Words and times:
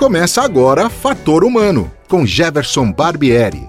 Começa 0.00 0.40
agora 0.40 0.88
Fator 0.88 1.44
Humano, 1.44 1.92
com 2.08 2.24
Jefferson 2.24 2.90
Barbieri. 2.90 3.68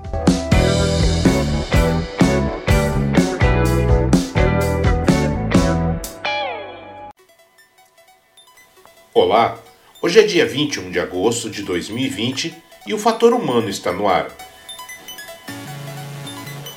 Olá, 9.14 9.60
hoje 10.02 10.22
é 10.22 10.24
dia 10.24 10.46
21 10.46 10.90
de 10.90 11.02
agosto 11.02 11.50
de 11.50 11.64
2020 11.64 12.56
e 12.88 12.94
o 12.94 12.98
Fator 12.98 13.34
Humano 13.34 13.68
está 13.68 13.92
no 13.92 14.08
ar. 14.08 14.32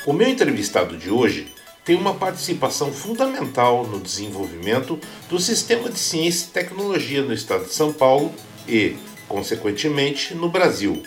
O 0.04 0.12
meu 0.12 0.28
entrevistado 0.28 0.96
de 0.96 1.10
hoje 1.10 1.46
tem 1.84 1.94
uma 1.94 2.14
participação 2.14 2.92
fundamental 2.92 3.86
no 3.86 4.00
desenvolvimento 4.00 4.98
do 5.30 5.38
sistema 5.38 5.88
de 5.88 5.98
ciência 6.00 6.48
e 6.48 6.50
tecnologia 6.50 7.22
no 7.22 7.32
estado 7.32 7.66
de 7.66 7.72
São 7.72 7.92
Paulo 7.92 8.34
e, 8.66 8.96
consequentemente, 9.34 10.32
no 10.32 10.48
Brasil. 10.48 11.02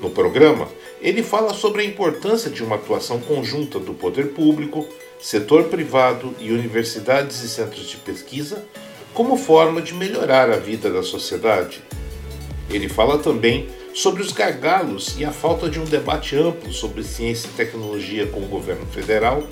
No 0.00 0.08
programa, 0.08 0.66
ele 0.98 1.22
fala 1.22 1.52
sobre 1.52 1.82
a 1.82 1.84
importância 1.84 2.50
de 2.50 2.64
uma 2.64 2.76
atuação 2.76 3.20
conjunta 3.20 3.78
do 3.78 3.92
poder 3.92 4.28
público, 4.28 4.88
setor 5.20 5.64
privado 5.64 6.34
e 6.40 6.50
universidades 6.50 7.42
e 7.42 7.48
centros 7.50 7.86
de 7.86 7.98
pesquisa 7.98 8.64
como 9.12 9.36
forma 9.36 9.82
de 9.82 9.92
melhorar 9.92 10.48
a 10.48 10.56
vida 10.56 10.88
da 10.90 11.02
sociedade. 11.02 11.82
Ele 12.70 12.88
fala 12.88 13.18
também 13.18 13.68
sobre 13.92 14.22
os 14.22 14.32
gargalos 14.32 15.18
e 15.18 15.24
a 15.24 15.30
falta 15.30 15.68
de 15.68 15.78
um 15.78 15.84
debate 15.84 16.34
amplo 16.34 16.72
sobre 16.72 17.02
ciência 17.04 17.48
e 17.48 17.56
tecnologia 17.58 18.26
com 18.26 18.40
o 18.40 18.48
governo 18.48 18.86
federal 18.86 19.46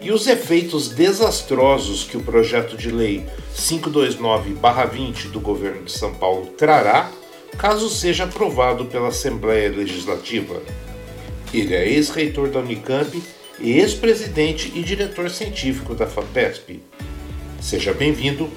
e 0.00 0.10
os 0.10 0.26
efeitos 0.26 0.88
desastrosos 0.88 2.04
que 2.04 2.16
o 2.16 2.22
projeto 2.22 2.76
de 2.76 2.90
lei 2.90 3.26
529-20 3.54 5.30
do 5.30 5.40
governo 5.40 5.84
de 5.84 5.92
São 5.92 6.14
Paulo 6.14 6.46
trará 6.56 7.10
caso 7.58 7.90
seja 7.90 8.24
aprovado 8.24 8.86
pela 8.86 9.08
Assembleia 9.08 9.70
Legislativa. 9.70 10.62
Ele 11.52 11.74
é 11.74 11.88
ex-reitor 11.88 12.48
da 12.48 12.60
Unicamp 12.60 13.22
e 13.58 13.72
ex-presidente 13.72 14.72
e 14.74 14.82
diretor 14.82 15.28
científico 15.28 15.94
da 15.94 16.06
FAPESP. 16.06 16.80
Seja 17.60 17.92
bem-vindo, 17.92 18.48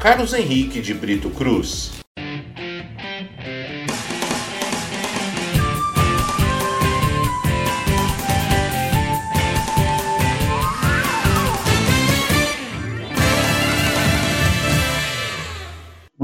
Carlos 0.00 0.32
Henrique 0.32 0.80
de 0.80 0.94
Brito 0.94 1.30
Cruz. 1.30 1.97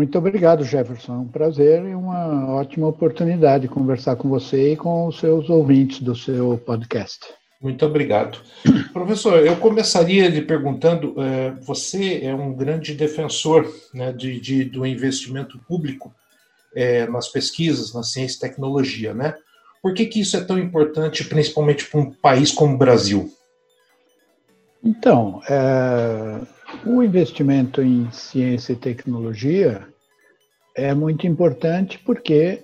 Muito 0.05 0.19
obrigado, 0.19 0.63
Jefferson. 0.63 1.21
Um 1.21 1.29
prazer 1.29 1.83
e 1.83 1.95
uma 1.95 2.53
ótima 2.53 2.87
oportunidade 2.87 3.63
de 3.63 3.69
conversar 3.73 4.17
com 4.17 4.29
você 4.29 4.73
e 4.73 4.77
com 4.77 5.07
os 5.07 5.19
seus 5.19 5.49
ouvintes 5.49 6.01
do 6.01 6.15
seu 6.15 6.59
podcast. 6.59 7.21
Muito 7.59 7.87
obrigado. 7.87 8.39
Professor, 8.93 9.39
eu 9.39 9.57
começaria 9.57 10.29
lhe 10.29 10.43
perguntando: 10.43 11.15
é, 11.19 11.53
você 11.53 12.21
é 12.23 12.35
um 12.35 12.53
grande 12.53 12.93
defensor 12.93 13.67
né, 13.95 14.13
de, 14.13 14.39
de, 14.39 14.65
do 14.65 14.85
investimento 14.85 15.59
público 15.67 16.15
é, 16.77 17.07
nas 17.07 17.29
pesquisas, 17.29 17.95
na 17.95 18.03
ciência 18.03 18.37
e 18.37 18.41
tecnologia, 18.41 19.15
né? 19.15 19.35
Por 19.83 19.95
que, 19.95 20.05
que 20.05 20.21
isso 20.21 20.37
é 20.37 20.45
tão 20.45 20.59
importante, 20.59 21.25
principalmente 21.25 21.87
para 21.87 22.01
um 22.01 22.11
país 22.11 22.53
como 22.53 22.75
o 22.75 22.79
Brasil? 22.79 23.33
Então, 24.85 25.41
é, 25.49 26.41
o 26.85 27.03
investimento 27.03 27.81
em 27.81 28.11
ciência 28.13 28.75
e 28.75 28.77
tecnologia 28.77 29.89
é 30.75 30.93
muito 30.93 31.27
importante 31.27 31.99
porque 31.99 32.63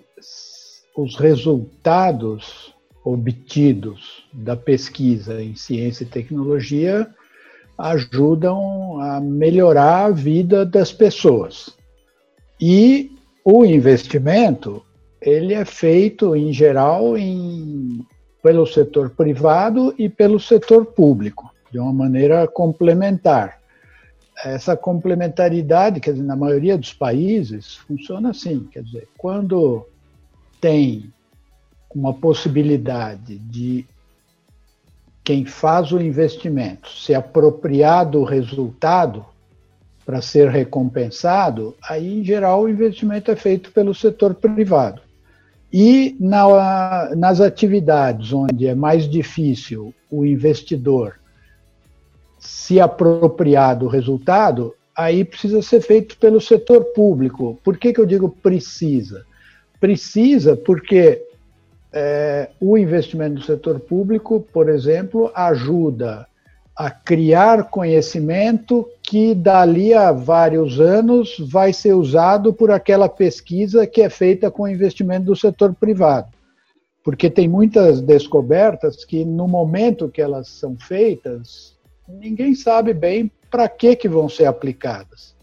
os 0.96 1.16
resultados 1.16 2.74
obtidos 3.04 4.24
da 4.32 4.56
pesquisa 4.56 5.42
em 5.42 5.54
ciência 5.54 6.04
e 6.04 6.08
tecnologia 6.08 7.08
ajudam 7.78 9.00
a 9.00 9.20
melhorar 9.20 10.06
a 10.06 10.10
vida 10.10 10.66
das 10.66 10.92
pessoas. 10.92 11.74
E 12.60 13.10
o 13.42 13.64
investimento, 13.64 14.82
ele 15.22 15.54
é 15.54 15.64
feito 15.64 16.36
em 16.36 16.52
geral 16.52 17.16
em, 17.16 18.04
pelo 18.42 18.66
setor 18.66 19.10
privado 19.10 19.94
e 19.96 20.10
pelo 20.10 20.38
setor 20.38 20.84
público, 20.84 21.50
de 21.72 21.78
uma 21.78 21.92
maneira 21.92 22.46
complementar 22.46 23.59
essa 24.44 24.76
complementaridade, 24.76 26.00
quer 26.00 26.12
dizer, 26.12 26.24
na 26.24 26.36
maioria 26.36 26.76
dos 26.76 26.92
países, 26.92 27.76
funciona 27.76 28.30
assim, 28.30 28.68
quer 28.72 28.82
dizer, 28.82 29.08
quando 29.16 29.86
tem 30.60 31.12
uma 31.94 32.14
possibilidade 32.14 33.38
de 33.38 33.84
quem 35.22 35.44
faz 35.44 35.92
o 35.92 36.00
investimento 36.00 36.88
se 36.88 37.14
apropriar 37.14 38.08
do 38.08 38.24
resultado 38.24 39.24
para 40.04 40.22
ser 40.22 40.48
recompensado, 40.48 41.76
aí, 41.82 42.20
em 42.20 42.24
geral, 42.24 42.62
o 42.62 42.68
investimento 42.68 43.30
é 43.30 43.36
feito 43.36 43.70
pelo 43.72 43.94
setor 43.94 44.34
privado. 44.34 45.02
E 45.72 46.16
na, 46.18 47.14
nas 47.14 47.40
atividades 47.40 48.32
onde 48.32 48.66
é 48.66 48.74
mais 48.74 49.08
difícil 49.08 49.94
o 50.10 50.26
investidor 50.26 51.19
se 52.40 52.80
apropriar 52.80 53.78
do 53.78 53.86
resultado, 53.86 54.74
aí 54.96 55.24
precisa 55.24 55.62
ser 55.62 55.82
feito 55.82 56.16
pelo 56.16 56.40
setor 56.40 56.84
público. 56.94 57.58
Por 57.62 57.76
que, 57.76 57.92
que 57.92 58.00
eu 58.00 58.06
digo 58.06 58.28
precisa? 58.28 59.24
Precisa 59.78 60.56
porque 60.56 61.22
é, 61.92 62.50
o 62.58 62.76
investimento 62.78 63.34
do 63.34 63.42
setor 63.42 63.78
público, 63.78 64.40
por 64.52 64.68
exemplo, 64.68 65.30
ajuda 65.34 66.26
a 66.74 66.90
criar 66.90 67.64
conhecimento 67.64 68.88
que 69.02 69.34
dali 69.34 69.92
a 69.92 70.12
vários 70.12 70.80
anos 70.80 71.36
vai 71.38 71.74
ser 71.74 71.92
usado 71.92 72.54
por 72.54 72.70
aquela 72.70 73.06
pesquisa 73.08 73.86
que 73.86 74.00
é 74.00 74.08
feita 74.08 74.50
com 74.50 74.66
investimento 74.66 75.26
do 75.26 75.36
setor 75.36 75.74
privado. 75.74 76.28
Porque 77.04 77.28
tem 77.28 77.48
muitas 77.48 78.00
descobertas 78.00 79.04
que, 79.04 79.24
no 79.26 79.46
momento 79.46 80.08
que 80.08 80.22
elas 80.22 80.48
são 80.48 80.76
feitas, 80.78 81.78
ninguém 82.18 82.54
sabe 82.54 82.92
bem 82.92 83.30
para 83.50 83.68
que, 83.68 83.96
que 83.96 84.08
vão 84.08 84.28
ser 84.28 84.46
aplicadas. 84.46 85.34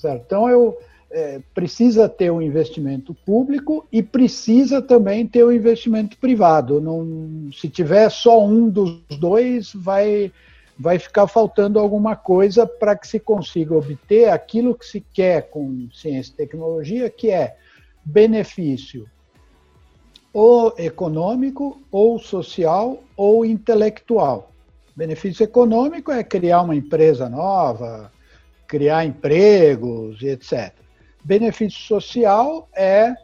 Tá 0.00 0.14
então, 0.14 0.48
eu, 0.48 0.78
é, 1.10 1.40
precisa 1.54 2.08
ter 2.08 2.30
um 2.30 2.40
investimento 2.40 3.14
público 3.14 3.86
e 3.92 4.02
precisa 4.02 4.80
também 4.80 5.26
ter 5.26 5.44
um 5.44 5.52
investimento 5.52 6.16
privado. 6.16 6.80
Não, 6.80 7.50
se 7.52 7.68
tiver 7.68 8.08
só 8.10 8.44
um 8.44 8.68
dos 8.68 9.02
dois, 9.18 9.72
vai, 9.74 10.32
vai 10.78 10.98
ficar 10.98 11.26
faltando 11.26 11.78
alguma 11.78 12.16
coisa 12.16 12.66
para 12.66 12.96
que 12.96 13.06
se 13.06 13.20
consiga 13.20 13.74
obter 13.74 14.30
aquilo 14.30 14.74
que 14.74 14.86
se 14.86 15.00
quer 15.00 15.50
com 15.50 15.88
ciência 15.92 16.32
e 16.32 16.36
tecnologia, 16.36 17.10
que 17.10 17.30
é 17.30 17.56
benefício 18.04 19.06
ou 20.32 20.74
econômico, 20.78 21.80
ou 21.90 22.18
social, 22.18 23.02
ou 23.16 23.44
intelectual. 23.44 24.51
Benefício 24.94 25.44
econômico 25.44 26.12
é 26.12 26.22
criar 26.22 26.62
uma 26.62 26.76
empresa 26.76 27.28
nova, 27.28 28.12
criar 28.66 29.04
empregos 29.04 30.20
e 30.22 30.28
etc. 30.28 30.72
Benefício 31.24 31.80
social 31.80 32.68
é 32.74 33.14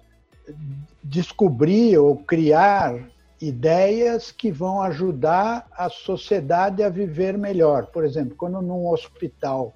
descobrir 1.02 1.98
ou 1.98 2.16
criar 2.16 3.08
ideias 3.40 4.32
que 4.32 4.50
vão 4.50 4.82
ajudar 4.82 5.66
a 5.72 5.88
sociedade 5.88 6.82
a 6.82 6.88
viver 6.88 7.36
melhor. 7.36 7.86
Por 7.86 8.04
exemplo, 8.04 8.34
quando 8.36 8.60
num 8.60 8.88
hospital 8.88 9.74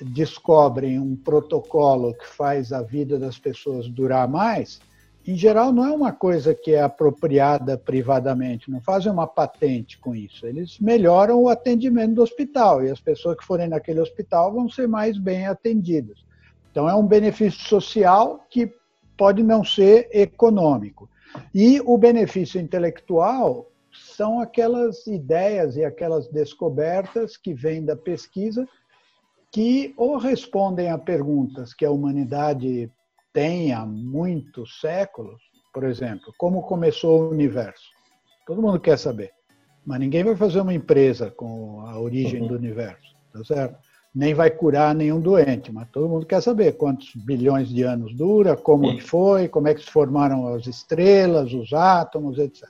descobrem 0.00 0.98
um 0.98 1.16
protocolo 1.16 2.14
que 2.14 2.26
faz 2.26 2.72
a 2.72 2.82
vida 2.82 3.18
das 3.18 3.38
pessoas 3.38 3.88
durar 3.88 4.28
mais, 4.28 4.80
em 5.26 5.36
geral, 5.36 5.72
não 5.72 5.84
é 5.84 5.90
uma 5.90 6.12
coisa 6.12 6.54
que 6.54 6.72
é 6.72 6.80
apropriada 6.80 7.76
privadamente, 7.76 8.70
não 8.70 8.80
fazem 8.80 9.10
uma 9.10 9.26
patente 9.26 9.98
com 9.98 10.14
isso. 10.14 10.46
Eles 10.46 10.78
melhoram 10.78 11.42
o 11.42 11.48
atendimento 11.48 12.14
do 12.14 12.22
hospital 12.22 12.84
e 12.84 12.90
as 12.90 13.00
pessoas 13.00 13.36
que 13.36 13.44
forem 13.44 13.68
naquele 13.68 14.00
hospital 14.00 14.52
vão 14.52 14.68
ser 14.68 14.86
mais 14.86 15.18
bem 15.18 15.46
atendidas. 15.46 16.24
Então, 16.70 16.88
é 16.88 16.94
um 16.94 17.06
benefício 17.06 17.60
social 17.66 18.44
que 18.48 18.72
pode 19.16 19.42
não 19.42 19.64
ser 19.64 20.08
econômico. 20.12 21.08
E 21.54 21.80
o 21.84 21.98
benefício 21.98 22.60
intelectual 22.60 23.70
são 23.92 24.40
aquelas 24.40 25.06
ideias 25.06 25.76
e 25.76 25.84
aquelas 25.84 26.28
descobertas 26.28 27.36
que 27.36 27.52
vêm 27.52 27.84
da 27.84 27.96
pesquisa 27.96 28.68
que 29.50 29.94
ou 29.96 30.18
respondem 30.18 30.90
a 30.90 30.98
perguntas 30.98 31.72
que 31.72 31.84
a 31.84 31.90
humanidade 31.90 32.90
tem 33.36 33.70
há 33.70 33.84
muitos 33.84 34.80
séculos, 34.80 35.42
por 35.70 35.84
exemplo, 35.84 36.32
como 36.38 36.62
começou 36.62 37.20
o 37.20 37.30
universo. 37.30 37.84
Todo 38.46 38.62
mundo 38.62 38.80
quer 38.80 38.96
saber, 38.96 39.30
mas 39.84 40.00
ninguém 40.00 40.24
vai 40.24 40.34
fazer 40.34 40.58
uma 40.58 40.72
empresa 40.72 41.30
com 41.30 41.82
a 41.82 42.00
origem 42.00 42.40
uhum. 42.40 42.48
do 42.48 42.54
universo, 42.54 43.14
tá 43.30 43.44
certo? 43.44 43.76
nem 44.14 44.32
vai 44.32 44.50
curar 44.50 44.94
nenhum 44.94 45.20
doente, 45.20 45.70
mas 45.70 45.86
todo 45.90 46.08
mundo 46.08 46.24
quer 46.24 46.40
saber 46.40 46.78
quantos 46.78 47.14
bilhões 47.14 47.68
de 47.68 47.82
anos 47.82 48.16
dura, 48.16 48.56
como 48.56 48.90
Sim. 48.92 49.00
foi, 49.00 49.48
como 49.48 49.68
é 49.68 49.74
que 49.74 49.82
se 49.82 49.90
formaram 49.90 50.54
as 50.54 50.66
estrelas, 50.66 51.52
os 51.52 51.74
átomos, 51.74 52.38
etc. 52.38 52.66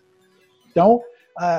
Então, 0.68 1.00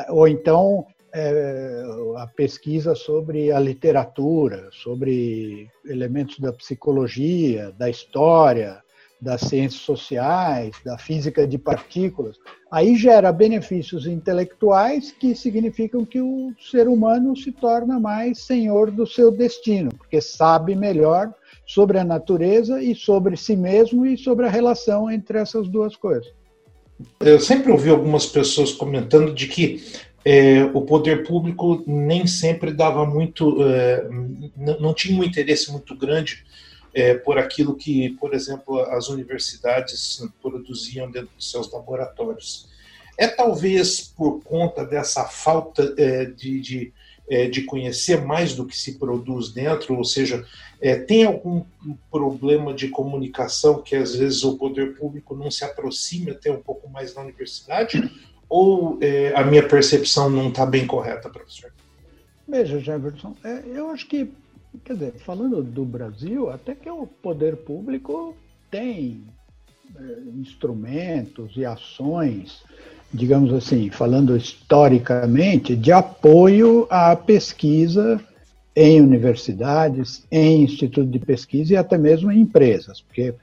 ou 0.09 0.27
então 0.27 0.85
é, 1.15 1.81
a 2.17 2.27
pesquisa 2.27 2.93
sobre 2.93 3.49
a 3.53 3.59
literatura, 3.61 4.67
sobre 4.73 5.69
elementos 5.85 6.37
da 6.39 6.51
psicologia, 6.51 7.71
da 7.71 7.89
história, 7.89 8.83
das 9.19 9.41
ciências 9.41 9.81
sociais, 9.81 10.75
da 10.85 10.97
física 10.97 11.47
de 11.47 11.57
partículas, 11.57 12.37
aí 12.71 12.95
gera 12.95 13.31
benefícios 13.31 14.05
intelectuais 14.05 15.11
que 15.11 15.33
significam 15.33 16.05
que 16.05 16.21
o 16.21 16.53
ser 16.59 16.87
humano 16.87 17.35
se 17.35 17.51
torna 17.51 17.99
mais 17.99 18.39
senhor 18.39 18.91
do 18.91 19.07
seu 19.07 19.31
destino, 19.31 19.89
porque 19.89 20.21
sabe 20.21 20.75
melhor 20.75 21.33
sobre 21.65 21.97
a 21.97 22.03
natureza 22.03 22.81
e 22.81 22.95
sobre 22.95 23.35
si 23.35 23.55
mesmo 23.55 24.05
e 24.05 24.17
sobre 24.17 24.45
a 24.45 24.49
relação 24.49 25.09
entre 25.09 25.39
essas 25.39 25.67
duas 25.67 25.95
coisas. 25.95 26.31
Eu 27.19 27.39
sempre 27.39 27.71
ouvi 27.71 27.89
algumas 27.89 28.25
pessoas 28.25 28.71
comentando 28.71 29.33
de 29.33 29.47
que 29.47 29.83
é, 30.25 30.63
o 30.73 30.81
poder 30.81 31.25
público 31.25 31.83
nem 31.87 32.27
sempre 32.27 32.71
dava 32.73 33.05
muito, 33.05 33.63
é, 33.63 34.07
não 34.79 34.93
tinha 34.93 35.19
um 35.19 35.23
interesse 35.23 35.71
muito 35.71 35.95
grande 35.95 36.43
é, 36.97 37.13
por 37.13 37.37
aquilo 37.37 37.75
que, 37.75 38.09
por 38.19 38.33
exemplo, 38.33 38.79
as 38.79 39.07
universidades 39.07 40.19
produziam 40.41 41.11
dentro 41.11 41.29
dos 41.35 41.51
seus 41.51 41.71
laboratórios. 41.71 42.67
É 43.15 43.27
talvez 43.27 44.01
por 44.01 44.41
conta 44.43 44.83
dessa 44.83 45.25
falta 45.25 45.93
é, 45.95 46.25
de, 46.25 46.59
de, 46.59 46.93
é, 47.29 47.47
de, 47.47 47.61
conhecer 47.61 48.21
mais 48.21 48.55
do 48.55 48.65
que 48.65 48.75
se 48.75 48.97
produz 48.97 49.51
dentro, 49.51 49.95
ou 49.95 50.03
seja, 50.03 50.43
é, 50.81 50.95
tem 50.95 51.25
algum 51.25 51.63
problema 52.09 52.73
de 52.73 52.87
comunicação 52.87 53.83
que 53.83 53.95
às 53.95 54.15
vezes 54.15 54.43
o 54.43 54.57
poder 54.57 54.97
público 54.97 55.35
não 55.35 55.51
se 55.51 55.63
aproxime 55.63 56.31
até 56.31 56.51
um 56.51 56.63
pouco 56.63 56.89
mais 56.89 57.13
da 57.13 57.21
universidade? 57.21 58.11
Ou 58.49 58.97
é, 59.01 59.33
a 59.35 59.43
minha 59.43 59.67
percepção 59.67 60.31
não 60.31 60.49
está 60.49 60.65
bem 60.65 60.87
correta, 60.87 61.29
professor? 61.29 61.71
Veja, 62.47 62.79
Jefferson, 62.79 63.35
é, 63.43 63.61
eu 63.67 63.91
acho 63.91 64.07
que 64.07 64.31
Quer 64.83 64.93
dizer, 64.93 65.13
falando 65.13 65.63
do 65.63 65.85
Brasil, 65.85 66.49
até 66.49 66.75
que 66.75 66.89
o 66.89 67.07
poder 67.07 67.57
público 67.57 68.35
tem 68.69 69.23
é, 69.95 70.01
instrumentos 70.35 71.55
e 71.55 71.65
ações, 71.65 72.63
digamos 73.13 73.53
assim, 73.53 73.89
falando 73.89 74.35
historicamente, 74.35 75.75
de 75.75 75.91
apoio 75.91 76.87
à 76.89 77.15
pesquisa 77.15 78.19
em 78.75 79.01
universidades, 79.01 80.25
em 80.31 80.63
institutos 80.63 81.11
de 81.11 81.19
pesquisa 81.19 81.73
e 81.73 81.77
até 81.77 81.97
mesmo 81.97 82.31
em 82.31 82.41
empresas, 82.41 83.01
porque 83.01 83.33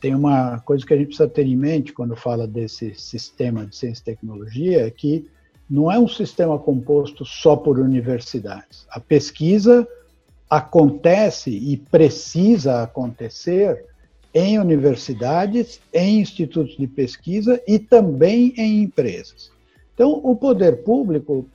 tem 0.00 0.14
uma 0.14 0.58
coisa 0.60 0.84
que 0.84 0.94
a 0.94 0.96
gente 0.96 1.08
precisa 1.08 1.28
ter 1.28 1.46
em 1.46 1.56
mente 1.56 1.92
quando 1.92 2.16
fala 2.16 2.46
desse 2.46 2.94
sistema 2.94 3.66
de 3.66 3.76
ciência 3.76 4.00
e 4.00 4.04
tecnologia, 4.04 4.86
é 4.86 4.90
que 4.90 5.28
não 5.68 5.92
é 5.92 5.98
um 5.98 6.08
sistema 6.08 6.58
composto 6.58 7.24
só 7.24 7.54
por 7.54 7.78
universidades. 7.78 8.86
A 8.90 8.98
pesquisa 8.98 9.86
acontece 10.50 11.50
e 11.50 11.76
precisa 11.76 12.82
acontecer 12.82 13.86
em 14.34 14.58
universidades, 14.58 15.80
em 15.94 16.20
institutos 16.20 16.76
de 16.76 16.88
pesquisa 16.88 17.62
e 17.66 17.78
também 17.78 18.52
em 18.56 18.82
empresas. 18.82 19.52
Então, 19.94 20.20
o 20.24 20.34
poder 20.34 20.82
público, 20.82 21.46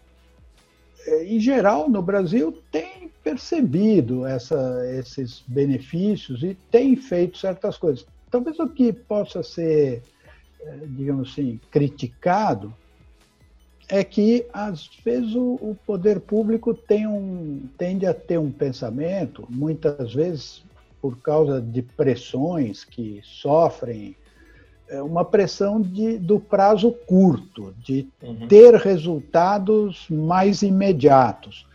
eh, 1.05 1.25
em 1.25 1.39
geral, 1.39 1.89
no 1.89 2.01
Brasil, 2.01 2.57
tem 2.71 3.11
percebido 3.23 4.25
essa, 4.25 4.81
esses 4.97 5.43
benefícios 5.47 6.43
e 6.43 6.55
tem 6.71 6.95
feito 6.95 7.37
certas 7.37 7.77
coisas. 7.77 8.05
Talvez 8.29 8.59
o 8.59 8.69
que 8.69 8.93
possa 8.93 9.41
ser, 9.41 10.03
eh, 10.61 10.79
digamos 10.87 11.31
assim, 11.31 11.59
criticado 11.71 12.73
é 13.87 14.03
que, 14.03 14.45
às 14.51 14.89
vezes, 15.03 15.35
o, 15.35 15.55
o 15.61 15.77
poder 15.85 16.19
público 16.19 16.73
tem 16.73 17.07
um, 17.07 17.67
tende 17.77 18.05
a 18.05 18.13
ter 18.13 18.37
um 18.39 18.51
pensamento, 18.51 19.45
muitas 19.49 20.13
vezes 20.13 20.63
por 21.01 21.17
causa 21.19 21.61
de 21.61 21.83
pressões 21.83 22.83
que 22.83 23.21
sofrem, 23.23 24.15
é 24.87 25.01
uma 25.01 25.23
pressão 25.23 25.79
de, 25.79 26.17
do 26.17 26.39
prazo 26.39 26.91
curto, 26.91 27.75
de 27.77 28.07
uhum. 28.23 28.47
ter 28.47 28.73
resultados 28.75 30.07
mais 30.09 30.61
imediatos. 30.63 31.67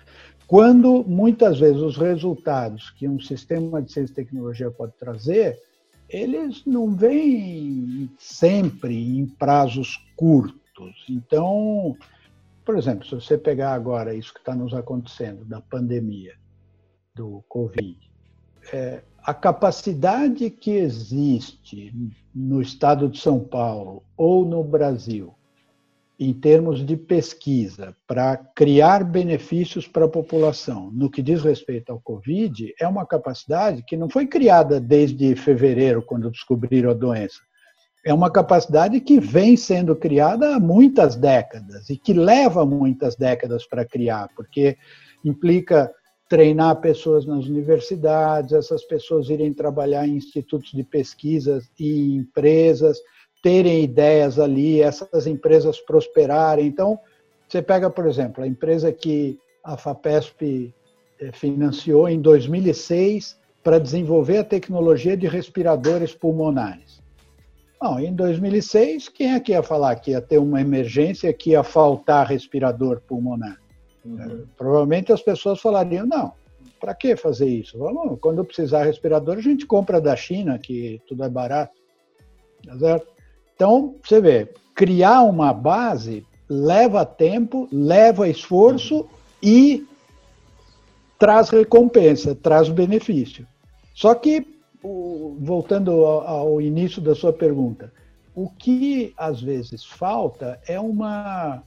Quando, 0.46 1.04
muitas 1.06 1.60
vezes, 1.60 1.80
os 1.80 1.96
resultados 1.96 2.90
que 2.90 3.06
um 3.06 3.20
sistema 3.20 3.80
de 3.80 3.92
ciência 3.92 4.12
e 4.12 4.16
tecnologia 4.16 4.70
pode 4.70 4.92
trazer, 4.98 5.60
eles 6.08 6.62
não 6.66 6.90
vêm 6.90 8.10
sempre 8.18 9.16
em 9.16 9.26
prazos 9.26 9.96
curtos 10.16 10.59
então, 11.08 11.96
por 12.64 12.76
exemplo, 12.76 13.04
se 13.04 13.14
você 13.14 13.36
pegar 13.36 13.72
agora 13.72 14.14
isso 14.14 14.32
que 14.32 14.40
está 14.40 14.54
nos 14.54 14.74
acontecendo, 14.74 15.44
da 15.44 15.60
pandemia, 15.60 16.34
do 17.14 17.44
Covid, 17.48 17.98
é, 18.72 19.02
a 19.22 19.34
capacidade 19.34 20.48
que 20.50 20.70
existe 20.70 21.92
no 22.34 22.62
estado 22.62 23.08
de 23.08 23.18
São 23.18 23.40
Paulo 23.40 24.02
ou 24.16 24.44
no 24.44 24.62
Brasil, 24.62 25.34
em 26.18 26.34
termos 26.34 26.84
de 26.84 26.96
pesquisa, 26.96 27.96
para 28.06 28.36
criar 28.36 29.02
benefícios 29.02 29.88
para 29.88 30.04
a 30.04 30.08
população, 30.08 30.90
no 30.92 31.10
que 31.10 31.22
diz 31.22 31.42
respeito 31.42 31.90
ao 31.90 32.00
Covid, 32.00 32.74
é 32.78 32.86
uma 32.86 33.06
capacidade 33.06 33.82
que 33.82 33.96
não 33.96 34.08
foi 34.08 34.26
criada 34.26 34.78
desde 34.78 35.34
fevereiro, 35.34 36.02
quando 36.02 36.30
descobriram 36.30 36.90
a 36.90 36.94
doença 36.94 37.40
é 38.04 38.14
uma 38.14 38.30
capacidade 38.30 39.00
que 39.00 39.20
vem 39.20 39.56
sendo 39.56 39.94
criada 39.94 40.56
há 40.56 40.60
muitas 40.60 41.16
décadas 41.16 41.90
e 41.90 41.96
que 41.96 42.12
leva 42.12 42.64
muitas 42.64 43.14
décadas 43.14 43.66
para 43.66 43.84
criar, 43.84 44.28
porque 44.34 44.76
implica 45.24 45.92
treinar 46.28 46.80
pessoas 46.80 47.26
nas 47.26 47.46
universidades, 47.46 48.52
essas 48.52 48.84
pessoas 48.84 49.28
irem 49.28 49.52
trabalhar 49.52 50.06
em 50.06 50.16
institutos 50.16 50.70
de 50.70 50.84
pesquisa 50.84 51.60
e 51.78 52.14
empresas, 52.14 52.98
terem 53.42 53.82
ideias 53.82 54.38
ali, 54.38 54.80
essas 54.80 55.26
empresas 55.26 55.80
prosperarem. 55.80 56.66
Então, 56.66 56.98
você 57.48 57.60
pega, 57.60 57.90
por 57.90 58.06
exemplo, 58.06 58.44
a 58.44 58.46
empresa 58.46 58.92
que 58.92 59.38
a 59.64 59.76
FAPESP 59.76 60.72
eh, 61.20 61.32
financiou 61.32 62.08
em 62.08 62.20
2006 62.20 63.36
para 63.62 63.78
desenvolver 63.78 64.38
a 64.38 64.44
tecnologia 64.44 65.16
de 65.16 65.26
respiradores 65.26 66.14
pulmonares. 66.14 66.99
Não, 67.80 67.98
em 67.98 68.14
2006, 68.14 69.08
quem 69.08 69.32
é 69.32 69.40
que 69.40 69.52
ia 69.52 69.62
falar 69.62 69.96
que 69.96 70.10
ia 70.10 70.20
ter 70.20 70.38
uma 70.38 70.60
emergência, 70.60 71.32
que 71.32 71.50
ia 71.50 71.62
faltar 71.62 72.26
respirador 72.26 73.00
pulmonar? 73.00 73.58
Uhum. 74.04 74.20
É, 74.20 74.44
provavelmente 74.56 75.12
as 75.12 75.22
pessoas 75.22 75.60
falariam, 75.60 76.06
não, 76.06 76.32
para 76.78 76.94
que 76.94 77.16
fazer 77.16 77.48
isso? 77.48 77.78
Vamos, 77.78 78.18
quando 78.20 78.44
precisar 78.44 78.84
respirador, 78.84 79.38
a 79.38 79.42
gente 79.42 79.66
compra 79.66 80.00
da 80.00 80.14
China, 80.14 80.58
que 80.58 81.00
tudo 81.06 81.24
é 81.24 81.28
barato. 81.28 81.72
Tá 82.66 82.78
certo? 82.78 83.06
Então, 83.54 83.94
você 84.02 84.20
vê, 84.20 84.48
criar 84.74 85.22
uma 85.22 85.52
base 85.52 86.26
leva 86.48 87.04
tempo, 87.06 87.68
leva 87.70 88.28
esforço 88.28 89.08
e 89.42 89.86
traz 91.18 91.48
recompensa, 91.50 92.34
traz 92.34 92.68
benefício. 92.68 93.46
Só 93.94 94.14
que 94.14 94.46
voltando 94.82 96.04
ao 96.04 96.60
início 96.60 97.02
da 97.02 97.14
sua 97.14 97.32
pergunta, 97.32 97.92
o 98.34 98.48
que 98.48 99.12
às 99.16 99.40
vezes 99.40 99.84
falta 99.84 100.58
é 100.66 100.80
uma, 100.80 101.62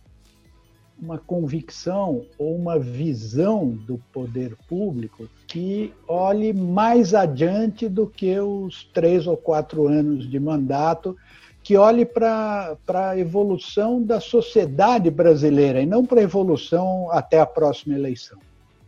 uma 1.00 1.18
convicção 1.18 2.26
ou 2.38 2.56
uma 2.56 2.80
visão 2.80 3.70
do 3.70 4.00
poder 4.12 4.56
público 4.68 5.28
que 5.48 5.94
olhe 6.08 6.54
mais 6.54 7.14
adiante 7.14 7.88
do 7.88 8.08
que 8.08 8.40
os 8.40 8.86
três 8.86 9.28
ou 9.28 9.38
quatro 9.38 9.88
anos 9.88 10.30
de 10.30 10.40
mandato, 10.40 11.16
que 11.62 11.78
olhe 11.78 12.06
para 12.06 12.78
a 12.94 13.18
evolução 13.18 14.02
da 14.02 14.20
sociedade 14.20 15.12
brasileira 15.12 15.82
e 15.82 15.86
não 15.86 16.06
para 16.06 16.20
a 16.20 16.24
evolução 16.24 17.10
até 17.12 17.40
a 17.40 17.46
próxima 17.46 17.96
eleição 17.96 18.40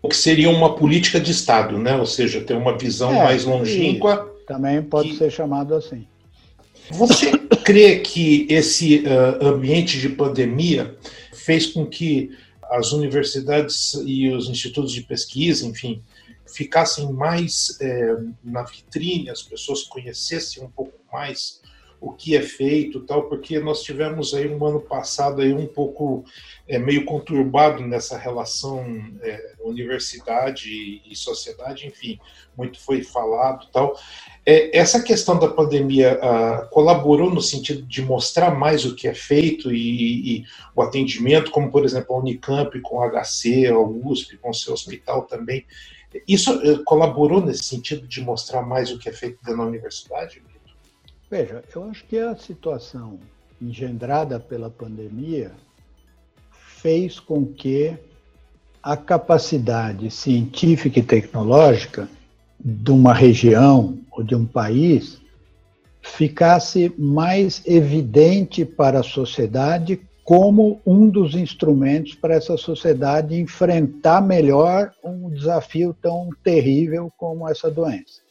o 0.06 0.08
que 0.08 0.16
seria 0.16 0.50
uma 0.50 0.76
política 0.76 1.20
de 1.20 1.32
Estado, 1.32 1.78
né? 1.78 1.96
ou 1.96 2.06
seja, 2.06 2.42
ter 2.42 2.56
uma 2.56 2.78
visão 2.78 3.12
é, 3.12 3.24
mais 3.24 3.44
longínqua. 3.44 4.32
Também 4.48 4.82
pode 4.82 5.10
que... 5.10 5.18
ser 5.18 5.32
chamado 5.32 5.74
assim. 5.74 6.06
Você 6.92 7.32
crê 7.66 8.00
que 8.00 8.46
esse 8.50 9.00
uh, 9.00 9.48
ambiente 9.48 10.00
de 10.00 10.10
pandemia 10.10 10.96
fez 11.34 11.66
com 11.68 11.86
que 11.86 12.30
as 12.70 12.92
universidades 12.92 13.94
e 14.06 14.30
os 14.30 14.48
institutos 14.48 14.92
de 14.92 15.02
pesquisa, 15.02 15.66
enfim, 15.66 16.02
ficassem 16.46 17.12
mais 17.12 17.78
é, 17.82 18.16
na 18.44 18.64
vitrine, 18.64 19.30
as 19.30 19.42
pessoas 19.42 19.84
conhecessem 19.84 20.64
um 20.64 20.70
pouco 20.70 20.94
mais 21.12 21.62
o 22.00 22.12
que 22.12 22.36
é 22.36 22.42
feito, 22.42 23.00
tal, 23.02 23.24
porque 23.24 23.60
nós 23.60 23.82
tivemos 23.82 24.34
aí 24.34 24.48
um 24.48 24.64
ano 24.66 24.80
passado 24.80 25.42
aí 25.42 25.54
um 25.54 25.66
pouco 25.66 26.24
é, 26.68 26.78
meio 26.78 27.06
conturbado 27.06 27.82
nessa 27.82 28.18
relação 28.18 28.84
é, 29.22 29.54
universidade 29.60 31.02
e, 31.06 31.16
sociedade, 31.16 31.88
enfim, 31.88 32.20
muito 32.58 32.80
foi 32.80 33.04
falado, 33.04 33.68
tal. 33.72 33.98
É, 34.46 34.78
essa 34.78 35.02
questão 35.02 35.40
da 35.40 35.48
pandemia 35.48 36.20
ah, 36.22 36.68
colaborou 36.72 37.32
no 37.32 37.42
sentido 37.42 37.82
de 37.82 38.02
mostrar 38.04 38.52
mais 38.52 38.86
o 38.86 38.96
que 38.96 39.08
é 39.08 39.14
feito 39.14 39.74
e, 39.74 40.38
e, 40.38 40.46
o 40.76 40.82
atendimento, 40.82 41.50
como 41.50 41.72
por 41.72 41.84
exemplo 41.84 42.16
a 42.16 42.20
Unicamp 42.20 42.80
com 42.82 42.98
o 42.98 43.10
HC, 43.10 43.68
a 43.68 43.80
USP 43.80 44.38
com 44.38 44.52
o 44.52 44.54
seu 44.54 44.74
hospital 44.74 45.24
também. 45.24 45.66
Isso 46.28 46.62
eh, 46.64 46.80
colaborou 46.86 47.42
nesse 47.42 47.64
sentido 47.64 48.08
de 48.08 48.22
mostrar 48.22 48.62
mais 48.62 48.92
o 48.92 48.98
que 48.98 49.10
é 49.10 49.12
feito 49.12 49.38
dentro 49.44 49.58
da 49.58 49.68
universidade? 49.68 50.42
Veja, 51.38 51.62
eu 51.76 51.84
acho 51.90 52.06
que 52.06 52.18
a 52.18 52.34
situação 52.38 53.20
engendrada 53.62 54.40
pela 54.40 54.70
pandemia 54.70 55.52
fez 56.50 57.20
com 57.20 57.46
que 57.46 57.94
a 58.82 58.96
capacidade 58.96 60.10
científica 60.10 61.00
e 61.00 61.04
tecnológica 61.04 62.08
de 62.58 62.90
uma 62.90 63.14
região 63.14 64.00
ou 64.12 64.24
de 64.24 64.34
um 64.34 64.46
país 64.46 65.20
ficasse 66.02 66.96
mais 66.98 67.62
evidente 67.66 68.64
para 68.64 69.02
a 69.02 69.04
sociedade 69.04 70.00
como 70.24 70.80
um 70.86 71.10
dos 71.10 71.36
instrumentos 71.36 72.16
para 72.16 72.36
essa 72.36 72.56
sociedade 72.56 73.36
enfrentar 73.36 74.22
melhor 74.22 74.94
um 75.04 75.30
desafio 75.30 75.94
tão 76.02 76.30
terrível 76.42 77.12
como 77.18 77.46
essa 77.50 77.70
doença. 77.70 78.25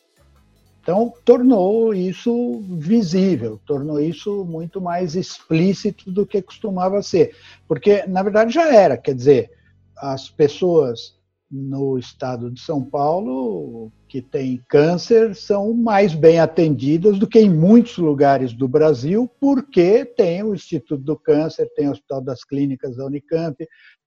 Então, 0.85 1.15
tornou 1.25 1.95
isso 1.95 2.63
visível, 2.69 3.59
tornou 3.65 3.99
isso 3.99 4.45
muito 4.45 4.83
mais 4.83 5.17
explícito 5.17 6.11
do 6.11 6.27
que 6.27 6.43
costumava 6.43 7.03
ser. 7.03 7.35
Porque, 7.67 8.07
na 8.07 8.23
verdade, 8.23 8.53
já 8.53 8.71
era. 8.71 8.99
Quer 8.99 9.15
dizer, 9.15 9.51
as 9.97 10.29
pessoas 10.29 11.17
no 11.51 11.99
estado 11.99 12.51
de 12.51 12.61
São 12.61 12.85
Paulo 12.85 13.91
que 14.07 14.21
têm 14.21 14.63
câncer 14.69 15.35
são 15.35 15.73
mais 15.73 16.15
bem 16.15 16.39
atendidas 16.39 17.19
do 17.19 17.27
que 17.27 17.39
em 17.39 17.49
muitos 17.49 17.97
lugares 17.97 18.53
do 18.53 18.69
Brasil, 18.69 19.31
porque 19.41 20.05
tem 20.05 20.43
o 20.43 20.55
Instituto 20.55 21.03
do 21.03 21.17
Câncer, 21.17 21.67
tem 21.75 21.89
o 21.89 21.93
Hospital 21.93 22.21
das 22.21 22.45
Clínicas 22.45 22.97
da 22.97 23.07
Unicamp, 23.07 23.57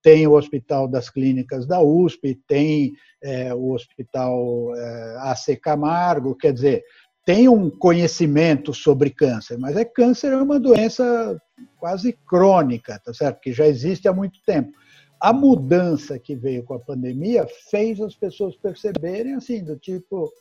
tem 0.08 0.26
o 0.26 0.36
Hospital 0.36 0.88
das 0.88 1.10
Clínicas 1.10 1.68
da 1.68 1.82
USP, 1.82 2.40
tem 2.48 2.94
é, 3.22 3.54
o 3.54 3.74
Hospital 3.74 4.74
é, 4.74 5.18
AC 5.20 5.60
Camargo, 5.62 6.34
quer 6.34 6.54
dizer, 6.54 6.82
tem 7.26 7.50
um 7.50 7.70
conhecimento 7.70 8.74
sobre 8.74 9.10
câncer, 9.10 9.58
mas 9.58 9.76
é 9.76 9.84
câncer 9.84 10.32
é 10.32 10.38
uma 10.38 10.62
doença 10.62 11.38
quase 11.76 12.18
crônica, 12.26 12.98
tá 13.04 13.14
certo? 13.14 13.42
Que 13.42 13.52
já 13.52 13.68
existe 13.68 14.08
há 14.08 14.14
muito 14.14 14.40
tempo 14.46 14.72
a 15.20 15.34
mudança 15.34 16.18
que 16.18 16.36
veio 16.38 16.64
com 16.64 16.76
a 16.76 16.80
pandemia 16.80 17.46
fez 17.70 18.00
as 18.00 18.16
pessoas 18.16 18.56
perceberem 18.56 19.34
assim, 19.34 19.62
do 19.62 19.76
tipo, 19.76 20.32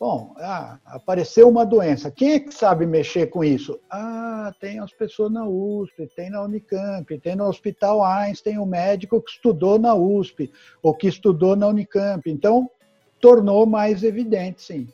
bom, 0.00 0.34
ah, 0.38 0.78
apareceu 0.86 1.46
uma 1.46 1.66
doença, 1.66 2.10
quem 2.10 2.32
é 2.32 2.40
que 2.40 2.54
sabe 2.54 2.86
mexer 2.86 3.26
com 3.26 3.44
isso? 3.44 3.78
Ah, 3.90 4.50
tem 4.58 4.78
as 4.78 4.90
pessoas 4.94 5.30
na 5.30 5.46
USP, 5.46 6.08
tem 6.16 6.30
na 6.30 6.42
Unicamp, 6.42 7.18
tem 7.18 7.36
no 7.36 7.46
Hospital 7.46 8.02
Einstein 8.02 8.56
o 8.56 8.64
médico 8.64 9.20
que 9.20 9.30
estudou 9.30 9.78
na 9.78 9.94
USP 9.94 10.50
ou 10.82 10.94
que 10.94 11.06
estudou 11.06 11.54
na 11.54 11.68
Unicamp. 11.68 12.30
Então, 12.30 12.66
tornou 13.20 13.66
mais 13.66 14.02
evidente, 14.02 14.62
sim. 14.62 14.88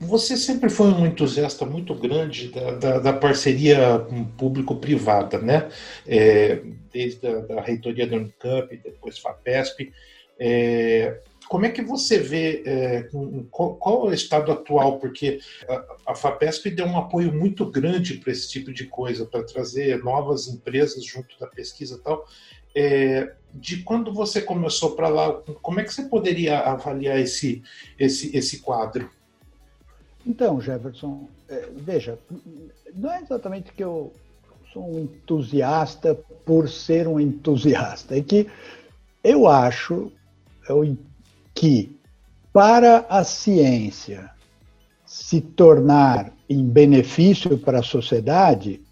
Você 0.00 0.38
sempre 0.38 0.70
foi 0.70 0.86
um 0.86 1.06
entusiasta 1.06 1.66
muito 1.66 1.94
grande 1.94 2.48
da, 2.48 2.70
da, 2.72 2.98
da 2.98 3.12
parceria 3.12 4.06
público-privada, 4.38 5.38
né? 5.38 5.68
É, 6.06 6.62
desde 6.90 7.26
a 7.26 7.40
da 7.40 7.60
reitoria 7.60 8.06
da 8.06 8.16
Unicamp, 8.16 8.74
depois 8.82 9.18
FAPESP. 9.18 9.92
É, 10.38 11.20
como 11.54 11.66
é 11.66 11.70
que 11.70 11.82
você 11.82 12.18
vê 12.18 12.64
é, 12.66 13.08
qual, 13.48 14.06
é 14.06 14.10
o 14.10 14.12
estado 14.12 14.50
atual? 14.50 14.98
Porque 14.98 15.38
a, 15.68 16.10
a 16.10 16.14
FAPESP 16.16 16.68
deu 16.68 16.84
um 16.84 16.98
apoio 16.98 17.32
muito 17.32 17.64
grande 17.64 18.14
para 18.14 18.32
esse 18.32 18.48
tipo 18.48 18.72
de 18.72 18.88
coisa, 18.88 19.24
para 19.24 19.44
trazer 19.44 20.02
novas 20.02 20.48
empresas 20.48 21.04
junto 21.04 21.38
da 21.38 21.46
pesquisa 21.46 21.94
e 21.94 21.98
tal. 22.00 22.26
É, 22.74 23.32
de 23.54 23.84
quando 23.84 24.12
você 24.12 24.42
começou 24.42 24.96
para 24.96 25.06
lá, 25.06 25.32
como 25.62 25.78
é 25.78 25.84
que 25.84 25.94
você 25.94 26.02
poderia 26.02 26.58
avaliar 26.58 27.20
esse, 27.20 27.62
esse, 27.96 28.36
esse 28.36 28.58
quadro? 28.58 29.08
Então, 30.26 30.60
Jefferson, 30.60 31.28
é, 31.48 31.68
veja, 31.72 32.18
não 32.92 33.12
é 33.12 33.20
exatamente 33.20 33.72
que 33.72 33.84
eu 33.84 34.12
sou 34.72 34.92
um 34.92 34.98
entusiasta 34.98 36.16
por 36.44 36.68
ser 36.68 37.06
um 37.06 37.20
entusiasta, 37.20 38.18
é 38.18 38.22
que 38.22 38.50
eu 39.22 39.46
acho 39.46 40.10
que 41.54 41.96
para 42.52 43.06
a 43.08 43.24
ciência 43.24 44.30
se 45.06 45.40
tornar 45.40 46.32
em 46.48 46.66
benefício 46.66 47.56
para 47.56 47.78
a 47.78 47.82
sociedade, 47.82 48.82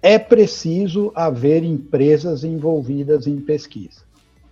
é 0.00 0.18
preciso 0.18 1.12
haver 1.14 1.64
empresas 1.64 2.44
envolvidas 2.44 3.26
em 3.26 3.40
pesquisa. 3.40 4.02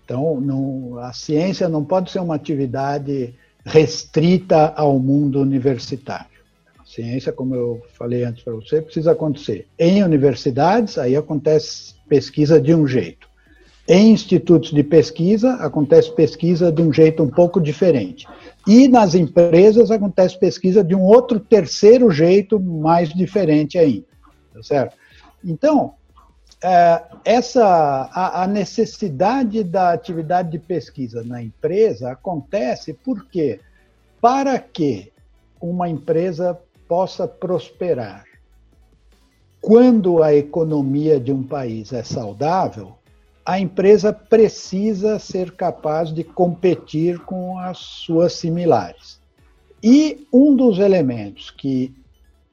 Então, 0.04 0.40
não, 0.40 0.98
a 0.98 1.12
ciência 1.12 1.68
não 1.68 1.84
pode 1.84 2.10
ser 2.10 2.18
uma 2.18 2.34
atividade 2.34 3.34
restrita 3.64 4.72
ao 4.76 4.98
mundo 4.98 5.40
universitário. 5.40 6.40
A 6.78 6.84
ciência, 6.84 7.32
como 7.32 7.54
eu 7.54 7.82
falei 7.96 8.24
antes 8.24 8.42
para 8.42 8.54
você, 8.54 8.82
precisa 8.82 9.12
acontecer 9.12 9.68
em 9.78 10.02
universidades, 10.02 10.98
aí 10.98 11.14
acontece 11.14 11.94
pesquisa 12.08 12.60
de 12.60 12.74
um 12.74 12.86
jeito. 12.86 13.29
Em 13.92 14.12
institutos 14.12 14.70
de 14.70 14.84
pesquisa, 14.84 15.54
acontece 15.54 16.12
pesquisa 16.12 16.70
de 16.70 16.80
um 16.80 16.92
jeito 16.92 17.24
um 17.24 17.28
pouco 17.28 17.60
diferente. 17.60 18.24
E 18.64 18.86
nas 18.86 19.16
empresas, 19.16 19.90
acontece 19.90 20.38
pesquisa 20.38 20.84
de 20.84 20.94
um 20.94 21.02
outro 21.02 21.40
terceiro 21.40 22.08
jeito 22.08 22.60
mais 22.60 23.08
diferente 23.08 23.76
ainda. 23.76 24.06
Tá 24.54 24.62
certo? 24.62 24.96
Então, 25.44 25.94
é, 26.62 27.02
essa 27.24 27.64
a, 27.64 28.44
a, 28.44 28.46
necessidade 28.46 29.64
da 29.64 29.92
atividade 29.92 30.52
de 30.52 30.60
pesquisa 30.60 31.24
na 31.24 31.42
empresa 31.42 32.12
acontece 32.12 32.92
porque 32.92 33.58
para 34.20 34.56
que 34.56 35.10
uma 35.60 35.88
empresa 35.88 36.56
possa 36.86 37.26
prosperar 37.26 38.24
quando 39.60 40.22
a 40.22 40.32
economia 40.32 41.18
de 41.18 41.32
um 41.32 41.42
país 41.42 41.92
é 41.92 42.04
saudável, 42.04 42.99
a 43.50 43.58
empresa 43.58 44.12
precisa 44.12 45.18
ser 45.18 45.50
capaz 45.50 46.14
de 46.14 46.22
competir 46.22 47.18
com 47.18 47.58
as 47.58 47.78
suas 47.78 48.34
similares. 48.34 49.20
E 49.82 50.24
um 50.32 50.54
dos 50.54 50.78
elementos 50.78 51.50
que 51.50 51.92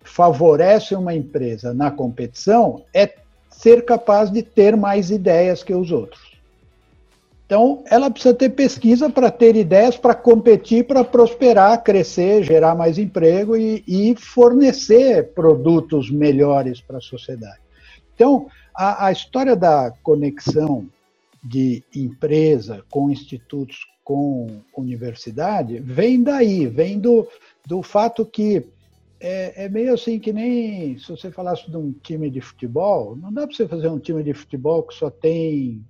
favorece 0.01 0.95
uma 0.95 1.13
empresa 1.13 1.71
na 1.71 1.91
competição 1.91 2.83
é 2.91 3.13
ser 3.47 3.85
capaz 3.85 4.31
de 4.31 4.41
ter 4.41 4.75
mais 4.75 5.11
ideias 5.11 5.61
que 5.61 5.75
os 5.75 5.91
outros. 5.91 6.35
Então, 7.45 7.83
ela 7.91 8.09
precisa 8.09 8.33
ter 8.33 8.49
pesquisa 8.49 9.07
para 9.07 9.29
ter 9.29 9.55
ideias, 9.55 9.95
para 9.95 10.15
competir, 10.15 10.87
para 10.87 11.03
prosperar, 11.03 11.83
crescer, 11.83 12.41
gerar 12.41 12.73
mais 12.73 12.97
emprego 12.97 13.55
e, 13.55 13.83
e 13.87 14.15
fornecer 14.15 15.31
produtos 15.35 16.09
melhores 16.09 16.81
para 16.81 16.97
a 16.97 17.01
sociedade. 17.01 17.59
Então, 18.15 18.47
a, 18.77 19.07
a 19.07 19.11
história 19.11 19.55
da 19.55 19.91
conexão 20.03 20.87
de 21.43 21.83
empresa 21.95 22.83
com 22.89 23.09
institutos, 23.09 23.79
com 24.03 24.61
universidade, 24.75 25.79
vem 25.79 26.21
daí, 26.21 26.67
vem 26.67 26.99
do, 26.99 27.27
do 27.65 27.81
fato 27.81 28.25
que 28.25 28.65
é, 29.19 29.65
é, 29.65 29.69
meio 29.69 29.93
assim 29.93 30.19
que 30.19 30.31
nem 30.31 30.97
se 30.99 31.09
você 31.09 31.31
falasse 31.31 31.69
de 31.69 31.75
um 31.75 31.91
time 31.91 32.29
de 32.29 32.39
futebol, 32.39 33.15
não 33.15 33.33
dá 33.33 33.47
para 33.47 33.55
você 33.55 33.67
fazer 33.67 33.87
um 33.87 33.97
time 33.97 34.21
de 34.23 34.33
futebol 34.33 34.83
que 34.83 34.93
só 34.93 35.09
tem 35.09 35.83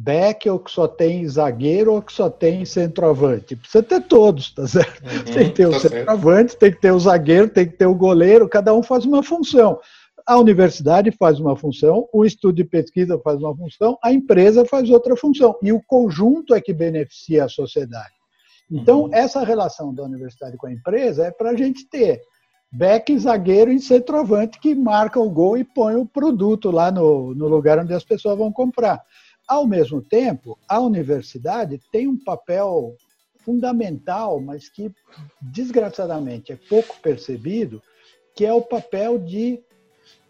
back, 0.00 0.48
ou 0.48 0.58
que 0.58 0.70
só 0.70 0.88
tem 0.88 1.28
zagueiro, 1.28 1.92
ou 1.92 2.00
que 2.00 2.12
só 2.12 2.30
tem 2.30 2.64
centroavante. 2.64 3.54
Precisa 3.54 3.82
ter 3.82 4.00
todos, 4.00 4.50
tá 4.50 4.66
certo? 4.66 5.02
Uhum, 5.04 5.34
tem 5.34 5.48
que 5.50 5.56
ter 5.56 5.68
tá 5.70 5.76
o 5.76 5.80
centroavante, 5.80 6.52
certo. 6.52 6.60
tem 6.60 6.72
que 6.72 6.80
ter 6.80 6.92
o 6.92 6.98
zagueiro, 6.98 7.48
tem 7.48 7.66
que 7.66 7.76
ter 7.76 7.86
o 7.86 7.94
goleiro, 7.94 8.48
cada 8.48 8.74
um 8.74 8.82
faz 8.82 9.04
uma 9.04 9.22
função. 9.22 9.78
A 10.26 10.38
universidade 10.38 11.10
faz 11.10 11.38
uma 11.40 11.56
função, 11.56 12.08
o 12.12 12.24
estudo 12.24 12.54
de 12.54 12.64
pesquisa 12.64 13.18
faz 13.18 13.38
uma 13.38 13.56
função, 13.56 13.98
a 14.02 14.12
empresa 14.12 14.64
faz 14.64 14.90
outra 14.90 15.16
função. 15.16 15.56
E 15.62 15.72
o 15.72 15.82
conjunto 15.82 16.54
é 16.54 16.60
que 16.60 16.72
beneficia 16.72 17.44
a 17.44 17.48
sociedade. 17.48 18.14
Então, 18.70 19.02
uhum. 19.02 19.14
essa 19.14 19.44
relação 19.44 19.92
da 19.92 20.04
universidade 20.04 20.56
com 20.56 20.66
a 20.66 20.72
empresa 20.72 21.26
é 21.26 21.30
para 21.30 21.50
a 21.50 21.56
gente 21.56 21.88
ter 21.88 22.22
back, 22.72 23.16
zagueiro 23.18 23.72
e 23.72 23.80
centroavante 23.80 24.60
que 24.60 24.74
marca 24.74 25.18
o 25.18 25.28
gol 25.28 25.58
e 25.58 25.64
põe 25.64 25.96
o 25.96 26.06
produto 26.06 26.70
lá 26.70 26.90
no, 26.90 27.34
no 27.34 27.48
lugar 27.48 27.78
onde 27.78 27.92
as 27.92 28.04
pessoas 28.04 28.38
vão 28.38 28.52
comprar. 28.52 29.02
Ao 29.48 29.66
mesmo 29.66 30.00
tempo, 30.00 30.56
a 30.68 30.78
universidade 30.78 31.80
tem 31.90 32.06
um 32.06 32.16
papel 32.16 32.94
fundamental, 33.38 34.40
mas 34.40 34.68
que 34.68 34.92
desgraçadamente 35.42 36.52
é 36.52 36.56
pouco 36.68 36.96
percebido, 37.02 37.82
que 38.36 38.46
é 38.46 38.52
o 38.52 38.62
papel 38.62 39.18
de 39.18 39.60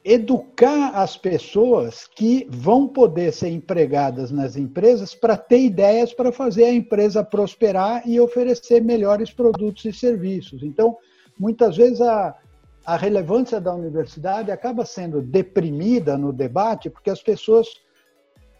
educar 0.04 0.95
as 0.95 1.16
pessoas 1.16 2.07
que 2.07 2.47
vão 2.50 2.88
poder 2.88 3.33
ser 3.33 3.50
empregadas 3.50 4.30
nas 4.30 4.57
empresas 4.57 5.14
para 5.14 5.37
ter 5.37 5.61
ideias 5.61 6.12
para 6.12 6.33
fazer 6.33 6.64
a 6.64 6.73
empresa 6.73 7.23
prosperar 7.23 8.09
e 8.09 8.19
oferecer 8.19 8.83
melhores 8.83 9.30
produtos 9.30 9.85
e 9.85 9.92
serviços. 9.92 10.62
Então, 10.62 10.97
muitas 11.38 11.76
vezes 11.76 12.00
a, 12.00 12.35
a 12.85 12.97
relevância 12.97 13.61
da 13.61 13.75
universidade 13.75 14.50
acaba 14.50 14.87
sendo 14.87 15.21
deprimida 15.21 16.16
no 16.16 16.33
debate 16.33 16.88
porque 16.88 17.11
as 17.11 17.23
pessoas 17.23 17.69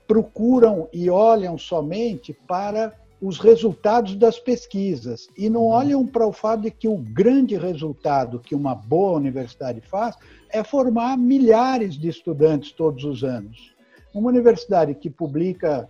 procuram 0.07 0.89
e 0.93 1.09
olham 1.09 1.57
somente 1.57 2.35
para 2.47 2.93
os 3.21 3.39
resultados 3.39 4.17
das 4.17 4.39
pesquisas 4.39 5.29
e 5.37 5.51
não 5.51 5.63
uhum. 5.63 5.73
olham 5.73 6.07
para 6.07 6.27
o 6.27 6.33
fato 6.33 6.63
de 6.63 6.71
que 6.71 6.89
o 6.89 6.97
grande 6.97 7.57
resultado 7.57 8.41
que 8.41 8.55
uma 8.55 8.75
boa 8.75 9.13
universidade 9.13 9.81
faz 9.81 10.17
é 10.53 10.63
formar 10.65 11.17
milhares 11.17 11.95
de 11.95 12.09
estudantes 12.09 12.73
todos 12.73 13.05
os 13.05 13.25
anos. 13.25 13.75
Uma 14.13 14.29
universidade 14.29 14.95
que 14.95 15.09
publica 15.09 15.89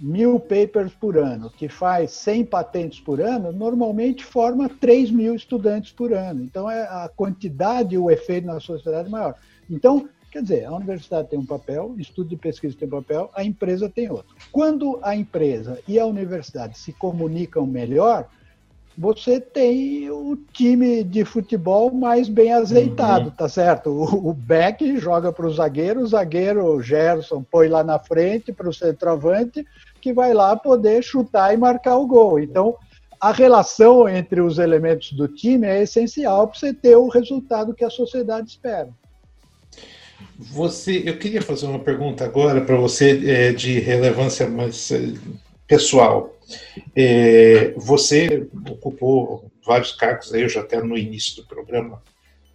mil 0.00 0.40
papers 0.40 0.92
por 0.92 1.16
ano, 1.16 1.50
que 1.50 1.68
faz 1.68 2.12
100 2.12 2.46
patentes 2.46 3.00
por 3.00 3.20
ano, 3.20 3.52
normalmente 3.52 4.24
forma 4.24 4.68
3 4.68 5.10
mil 5.10 5.34
estudantes 5.34 5.92
por 5.92 6.12
ano. 6.12 6.42
Então, 6.42 6.70
é 6.70 6.82
a 6.82 7.10
quantidade 7.14 7.94
e 7.94 7.98
o 7.98 8.10
efeito 8.10 8.46
na 8.46 8.60
sociedade 8.60 9.08
é 9.08 9.10
maior. 9.10 9.34
Então, 9.70 10.08
quer 10.30 10.42
dizer, 10.42 10.64
a 10.64 10.74
universidade 10.74 11.28
tem 11.28 11.38
um 11.38 11.46
papel, 11.46 11.94
o 11.96 12.00
estudo 12.00 12.30
de 12.30 12.36
pesquisa 12.36 12.76
tem 12.76 12.88
um 12.88 12.90
papel, 12.90 13.30
a 13.34 13.44
empresa 13.44 13.88
tem 13.88 14.10
outro. 14.10 14.34
Quando 14.50 14.98
a 15.02 15.14
empresa 15.14 15.78
e 15.86 15.98
a 15.98 16.06
universidade 16.06 16.78
se 16.78 16.92
comunicam 16.92 17.66
melhor, 17.66 18.28
você 18.96 19.40
tem 19.40 20.10
o 20.10 20.36
time 20.52 21.02
de 21.02 21.24
futebol 21.24 21.90
mais 21.90 22.28
bem 22.28 22.52
azeitado, 22.52 23.26
uhum. 23.26 23.30
tá 23.30 23.48
certo? 23.48 23.90
O, 23.90 24.30
o 24.30 24.32
Beck 24.34 24.98
joga 24.98 25.32
para 25.32 25.46
o 25.46 25.52
zagueiro, 25.52 26.00
o 26.00 26.06
zagueiro 26.06 26.82
Gerson 26.82 27.42
põe 27.42 27.68
lá 27.68 27.82
na 27.82 27.98
frente 27.98 28.52
para 28.52 28.68
o 28.68 28.74
centroavante, 28.74 29.66
que 30.00 30.12
vai 30.12 30.34
lá 30.34 30.54
poder 30.56 31.02
chutar 31.02 31.54
e 31.54 31.56
marcar 31.56 31.96
o 31.96 32.06
gol. 32.06 32.38
Então, 32.38 32.76
a 33.20 33.32
relação 33.32 34.08
entre 34.08 34.40
os 34.40 34.58
elementos 34.58 35.12
do 35.12 35.28
time 35.28 35.66
é 35.66 35.82
essencial 35.82 36.48
para 36.48 36.58
você 36.58 36.74
ter 36.74 36.96
o 36.96 37.08
resultado 37.08 37.74
que 37.74 37.84
a 37.84 37.90
sociedade 37.90 38.50
espera. 38.50 38.88
Você, 40.38 41.02
eu 41.06 41.18
queria 41.18 41.40
fazer 41.40 41.66
uma 41.66 41.78
pergunta 41.78 42.24
agora 42.24 42.60
para 42.60 42.76
você 42.76 43.22
é, 43.30 43.52
de 43.52 43.78
relevância 43.78 44.48
mais 44.48 44.90
é, 44.90 45.12
pessoal. 45.68 46.34
É, 46.94 47.72
você 47.76 48.48
ocupou 48.70 49.50
vários 49.64 49.92
cargos, 49.92 50.32
aí 50.32 50.42
eu 50.42 50.48
já 50.48 50.60
até 50.60 50.82
no 50.82 50.96
início 50.96 51.36
do 51.36 51.46
programa 51.46 52.02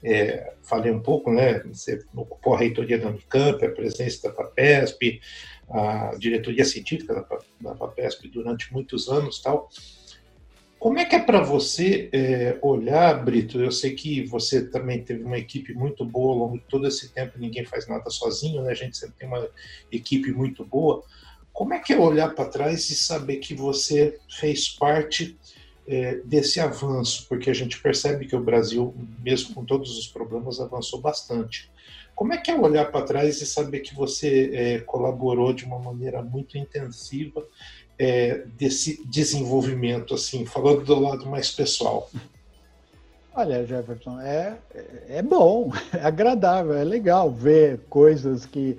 é, 0.03 0.53
falei 0.61 0.91
um 0.91 0.99
pouco, 0.99 1.31
né? 1.31 1.59
Você 1.65 2.03
ocupou 2.15 2.53
a 2.53 2.59
reitoria 2.59 2.97
da 2.97 3.09
Unicamp, 3.09 3.63
a 3.65 3.71
presença 3.71 4.27
da 4.27 4.35
FAPESP, 4.35 5.21
a 5.69 6.15
diretoria 6.17 6.63
científica 6.63 7.13
da, 7.59 7.73
da 7.73 7.89
durante 8.31 8.71
muitos 8.71 9.09
anos, 9.09 9.41
tal. 9.41 9.69
Como 10.79 10.99
é 10.99 11.05
que 11.05 11.15
é 11.15 11.19
para 11.19 11.41
você 11.41 12.07
é, 12.13 12.57
olhar, 12.61 13.25
Brito? 13.25 13.59
Eu 13.59 13.71
sei 13.71 13.95
que 13.95 14.23
você 14.25 14.69
também 14.69 15.03
teve 15.03 15.23
uma 15.23 15.37
equipe 15.37 15.73
muito 15.73 16.05
boa 16.05 16.33
ao 16.33 16.37
longo 16.37 16.59
de 16.59 16.65
todo 16.65 16.87
esse 16.87 17.09
tempo, 17.09 17.39
ninguém 17.39 17.65
faz 17.65 17.87
nada 17.87 18.09
sozinho, 18.11 18.61
né? 18.61 18.71
A 18.71 18.75
gente 18.75 18.95
sempre 18.95 19.15
tem 19.17 19.27
uma 19.27 19.49
equipe 19.91 20.31
muito 20.31 20.63
boa. 20.63 21.03
Como 21.57 21.73
é 21.73 21.79
que 21.79 21.91
é 21.91 21.97
olhar 21.97 22.35
para 22.35 22.45
trás 22.45 22.87
e 22.91 22.95
saber 22.95 23.37
que 23.37 23.55
você 23.55 24.19
fez 24.29 24.69
parte 24.69 25.35
é, 25.87 26.17
desse 26.23 26.59
avanço? 26.59 27.25
Porque 27.27 27.49
a 27.49 27.53
gente 27.53 27.81
percebe 27.81 28.27
que 28.27 28.35
o 28.35 28.39
Brasil, 28.39 28.93
mesmo 29.23 29.55
com 29.55 29.65
todos 29.65 29.97
os 29.97 30.05
problemas, 30.05 30.59
avançou 30.59 31.01
bastante. 31.01 31.71
Como 32.15 32.31
é 32.31 32.37
que 32.37 32.51
é 32.51 32.55
olhar 32.55 32.91
para 32.91 33.03
trás 33.03 33.41
e 33.41 33.45
saber 33.47 33.79
que 33.79 33.95
você 33.95 34.51
é, 34.53 34.79
colaborou 34.81 35.51
de 35.51 35.65
uma 35.65 35.79
maneira 35.79 36.21
muito 36.21 36.59
intensiva 36.59 37.43
é, 37.97 38.43
desse 38.55 39.03
desenvolvimento, 39.07 40.13
assim, 40.13 40.45
falando 40.45 40.83
do 40.83 40.99
lado 40.99 41.25
mais 41.25 41.49
pessoal? 41.49 42.07
Olha, 43.33 43.65
Jefferson, 43.65 44.19
é, 44.21 44.59
é 45.09 45.23
bom, 45.23 45.71
é 45.91 46.05
agradável, 46.05 46.75
é 46.75 46.83
legal 46.83 47.31
ver 47.31 47.79
coisas 47.89 48.45
que 48.45 48.77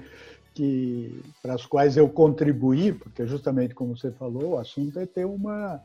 que, 0.58 1.22
para 1.40 1.54
as 1.54 1.64
quais 1.64 1.96
eu 1.96 2.08
contribuí, 2.08 2.92
porque 2.92 3.24
justamente 3.24 3.76
como 3.76 3.96
você 3.96 4.10
falou, 4.10 4.54
o 4.54 4.58
assunto 4.58 4.98
é 4.98 5.06
ter 5.06 5.24
uma, 5.24 5.80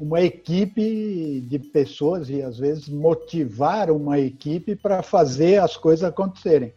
uma 0.00 0.20
equipe 0.20 1.40
de 1.42 1.60
pessoas 1.60 2.28
e 2.28 2.42
às 2.42 2.58
vezes 2.58 2.88
motivar 2.88 3.88
uma 3.88 4.18
equipe 4.18 4.74
para 4.74 5.00
fazer 5.00 5.62
as 5.62 5.76
coisas 5.76 6.02
acontecerem. 6.02 6.74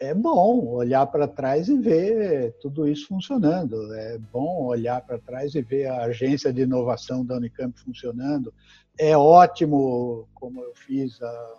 É 0.00 0.12
bom 0.12 0.66
olhar 0.66 1.06
para 1.06 1.28
trás 1.28 1.68
e 1.68 1.78
ver 1.78 2.56
tudo 2.60 2.88
isso 2.88 3.06
funcionando. 3.06 3.94
É 3.94 4.18
bom 4.32 4.64
olhar 4.64 5.00
para 5.00 5.20
trás 5.20 5.54
e 5.54 5.62
ver 5.62 5.86
a 5.86 6.02
agência 6.02 6.52
de 6.52 6.62
inovação 6.62 7.24
da 7.24 7.36
Unicamp 7.36 7.78
funcionando. 7.78 8.52
É 8.98 9.16
ótimo, 9.16 10.26
como 10.34 10.60
eu 10.62 10.72
fiz 10.74 11.22
há 11.22 11.54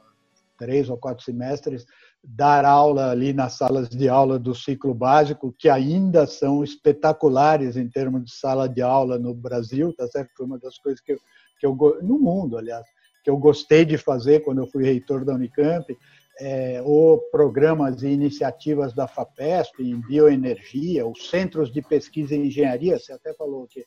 três 0.58 0.90
ou 0.90 0.98
quatro 0.98 1.24
semestres, 1.24 1.86
dar 2.24 2.66
aula 2.66 3.12
ali 3.12 3.34
nas 3.34 3.54
salas 3.54 3.90
de 3.90 4.10
aula 4.10 4.38
do 4.38 4.54
ciclo 4.54 4.94
básico, 4.94 5.54
que 5.58 5.70
ainda 5.70 6.28
são 6.28 6.64
espetaculares 6.64 7.78
em 7.78 7.88
termos 7.90 8.26
de 8.26 8.32
sala 8.32 8.68
de 8.68 8.82
aula 8.82 9.18
no 9.18 9.34
Brasil, 9.34 9.94
tá 9.94 10.08
certo? 10.08 10.32
Foi 10.36 10.46
uma 10.46 10.60
das 10.60 10.78
coisas 10.78 11.02
que 11.02 11.14
eu, 11.14 11.20
que 11.60 11.66
eu 11.66 12.00
no 12.02 12.20
mundo, 12.20 12.58
aliás, 12.58 12.86
que 13.24 13.30
eu 13.30 13.38
gostei 13.38 13.86
de 13.86 13.98
fazer 13.98 14.42
quando 14.42 14.60
eu 14.60 14.68
fui 14.68 14.84
reitor 14.84 15.24
da 15.24 15.34
Unicamp, 15.34 15.98
é, 16.40 16.82
ou 16.84 17.20
programas 17.32 18.02
e 18.02 18.08
iniciativas 18.08 18.94
da 18.94 19.08
FAPESP 19.08 19.84
em 19.84 20.00
bioenergia, 20.00 21.06
os 21.06 21.30
centros 21.30 21.72
de 21.72 21.82
pesquisa 21.82 22.36
em 22.36 22.48
engenharia, 22.48 22.98
você 22.98 23.12
até 23.12 23.34
falou 23.34 23.68
que 23.68 23.86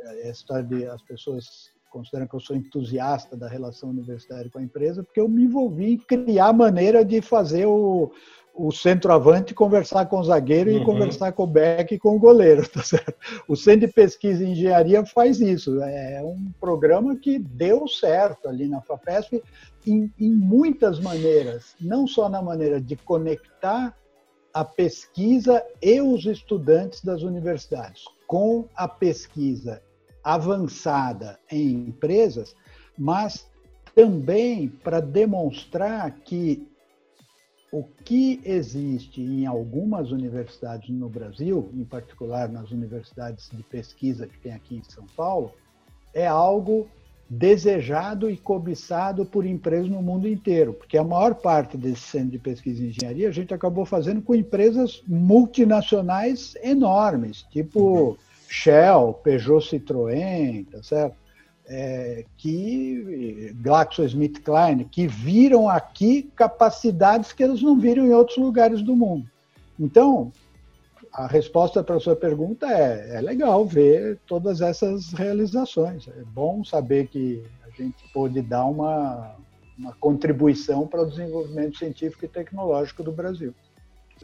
é, 0.00 0.28
a 0.28 0.30
história 0.30 0.62
de 0.62 0.86
as 0.86 1.02
pessoas 1.02 1.72
consideram 1.88 2.26
que 2.26 2.34
eu 2.34 2.40
sou 2.40 2.56
entusiasta 2.56 3.36
da 3.36 3.48
relação 3.48 3.90
universitária 3.90 4.50
com 4.50 4.58
a 4.58 4.62
empresa, 4.62 5.02
porque 5.02 5.20
eu 5.20 5.28
me 5.28 5.44
envolvi 5.44 5.92
em 5.92 5.98
criar 5.98 6.52
maneira 6.52 7.04
de 7.04 7.20
fazer 7.20 7.66
o, 7.66 8.12
o 8.54 8.72
centroavante 8.72 9.54
conversar 9.54 10.06
com 10.06 10.18
o 10.18 10.24
zagueiro 10.24 10.70
uhum. 10.70 10.82
e 10.82 10.84
conversar 10.84 11.32
com 11.32 11.44
o 11.44 11.46
back 11.46 11.94
e 11.94 11.98
com 11.98 12.16
o 12.16 12.18
goleiro, 12.18 12.66
tá 12.68 12.82
certo? 12.82 13.14
O 13.46 13.56
Centro 13.56 13.86
de 13.86 13.92
Pesquisa 13.92 14.44
em 14.44 14.52
Engenharia 14.52 15.04
faz 15.06 15.40
isso. 15.40 15.80
É 15.82 16.20
um 16.22 16.50
programa 16.60 17.16
que 17.16 17.38
deu 17.38 17.86
certo 17.86 18.48
ali 18.48 18.68
na 18.68 18.82
FAPESP 18.82 19.42
em, 19.86 20.12
em 20.18 20.30
muitas 20.30 20.98
maneiras, 20.98 21.74
não 21.80 22.06
só 22.06 22.28
na 22.28 22.42
maneira 22.42 22.80
de 22.80 22.96
conectar 22.96 23.96
a 24.52 24.64
pesquisa 24.64 25.64
e 25.80 26.00
os 26.00 26.26
estudantes 26.26 27.04
das 27.04 27.22
universidades 27.22 28.04
com 28.26 28.66
a 28.74 28.88
pesquisa 28.88 29.80
avançada 30.22 31.38
em 31.50 31.88
empresas, 31.88 32.54
mas 32.96 33.46
também 33.94 34.68
para 34.68 35.00
demonstrar 35.00 36.10
que 36.20 36.66
o 37.70 37.84
que 38.04 38.40
existe 38.44 39.20
em 39.20 39.46
algumas 39.46 40.10
universidades 40.10 40.88
no 40.88 41.08
Brasil, 41.08 41.70
em 41.74 41.84
particular 41.84 42.48
nas 42.48 42.70
universidades 42.70 43.50
de 43.52 43.62
pesquisa 43.62 44.26
que 44.26 44.38
tem 44.38 44.52
aqui 44.52 44.76
em 44.76 44.82
São 44.84 45.04
Paulo, 45.16 45.52
é 46.14 46.26
algo 46.26 46.88
desejado 47.28 48.30
e 48.30 48.38
cobiçado 48.38 49.26
por 49.26 49.44
empresas 49.44 49.90
no 49.90 50.00
mundo 50.00 50.26
inteiro, 50.26 50.72
porque 50.72 50.96
a 50.96 51.04
maior 51.04 51.34
parte 51.34 51.76
desse 51.76 52.00
centro 52.00 52.30
de 52.30 52.38
pesquisa 52.38 52.82
e 52.82 52.88
engenharia 52.88 53.28
a 53.28 53.32
gente 53.32 53.52
acabou 53.52 53.84
fazendo 53.84 54.22
com 54.22 54.34
empresas 54.34 55.02
multinacionais 55.06 56.54
enormes, 56.62 57.42
tipo 57.50 57.80
uhum. 57.80 58.16
Shell, 58.48 59.20
Peugeot 59.22 59.60
Citroën, 59.60 60.66
tá 60.70 60.82
certo? 60.82 61.16
É, 61.70 62.24
que 62.38 63.54
GlaxoSmithKline, 63.60 64.86
que 64.86 65.06
viram 65.06 65.68
aqui 65.68 66.22
capacidades 66.34 67.32
que 67.32 67.44
eles 67.44 67.60
não 67.60 67.78
viram 67.78 68.06
em 68.06 68.14
outros 68.14 68.38
lugares 68.38 68.80
do 68.80 68.96
mundo. 68.96 69.28
Então, 69.78 70.32
a 71.12 71.26
resposta 71.26 71.82
para 71.82 71.96
a 71.96 72.00
sua 72.00 72.16
pergunta 72.16 72.66
é: 72.66 73.16
é 73.16 73.20
legal 73.20 73.66
ver 73.66 74.18
todas 74.26 74.60
essas 74.60 75.12
realizações. 75.12 76.08
É 76.08 76.24
bom 76.24 76.64
saber 76.64 77.08
que 77.08 77.44
a 77.66 77.70
gente 77.70 78.02
pôde 78.12 78.40
dar 78.40 78.64
uma, 78.64 79.36
uma 79.78 79.92
contribuição 79.94 80.86
para 80.86 81.02
o 81.02 81.06
desenvolvimento 81.06 81.76
científico 81.76 82.24
e 82.24 82.28
tecnológico 82.28 83.02
do 83.02 83.12
Brasil. 83.12 83.54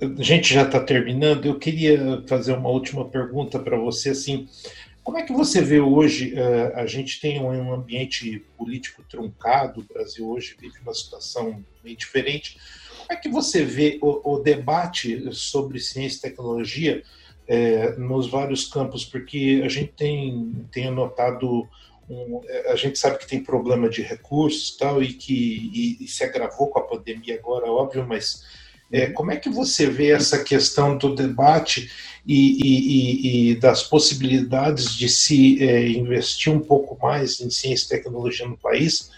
A 0.01 0.23
gente 0.23 0.53
já 0.53 0.63
está 0.63 0.81
terminando. 0.81 1.47
Eu 1.47 1.59
queria 1.59 2.23
fazer 2.27 2.53
uma 2.53 2.69
última 2.69 3.05
pergunta 3.05 3.59
para 3.59 3.77
você. 3.77 4.11
Assim, 4.11 4.49
como 5.03 5.19
é 5.19 5.23
que 5.23 5.33
você 5.33 5.61
vê 5.61 5.81
hoje? 5.81 6.35
Uh, 6.35 6.77
a 6.77 6.87
gente 6.87 7.21
tem 7.21 7.41
um 7.41 7.73
ambiente 7.73 8.45
político 8.59 9.05
truncado. 9.09 9.81
O 9.81 9.95
Brasil 9.95 10.29
hoje 10.29 10.57
vive 10.59 10.79
uma 10.83 10.95
situação 10.95 11.65
bem 11.83 11.95
diferente. 11.95 12.59
Como 12.99 13.13
é 13.13 13.17
que 13.17 13.29
você 13.29 13.65
vê 13.65 13.99
o, 14.03 14.35
o 14.35 14.39
debate 14.39 15.33
sobre 15.33 15.79
ciência 15.79 16.19
e 16.19 16.31
tecnologia 16.31 17.03
é, 17.47 17.93
nos 17.97 18.29
vários 18.29 18.67
campos? 18.67 19.05
Porque 19.05 19.63
a 19.65 19.69
gente 19.69 19.93
tem, 19.93 20.67
tem 20.73 20.91
notado 20.91 21.69
um, 22.09 22.41
é, 22.49 22.73
a 22.73 22.77
gente 22.77 22.99
sabe 22.99 23.19
que 23.19 23.29
tem 23.29 23.43
problema 23.43 23.89
de 23.89 24.03
recursos 24.03 24.77
tal 24.77 25.03
e 25.03 25.13
que 25.13 25.71
e, 25.73 26.05
e 26.05 26.09
se 26.09 26.25
agravou 26.25 26.69
com 26.69 26.79
a 26.79 26.83
pandemia 26.83 27.37
agora, 27.37 27.71
óbvio, 27.71 28.07
mas 28.07 28.43
é, 28.95 29.11
como 29.11 29.33
é 29.33 29.37
que 29.37 29.51
você 29.51 29.91
vê 29.91 30.13
essa 30.13 30.45
questão 30.45 30.97
do 30.97 31.17
debate 31.17 31.91
e, 32.25 32.61
e, 32.63 33.51
e 33.51 33.55
das 33.57 33.83
possibilidades 33.83 34.95
de 34.95 35.09
se 35.09 35.61
é, 35.61 35.89
investir 35.89 36.53
um 36.53 36.61
pouco 36.61 36.97
mais 37.05 37.41
em 37.41 37.51
ciência 37.51 37.87
e 37.87 37.89
tecnologia 37.89 38.47
no 38.47 38.57
país 38.57 39.11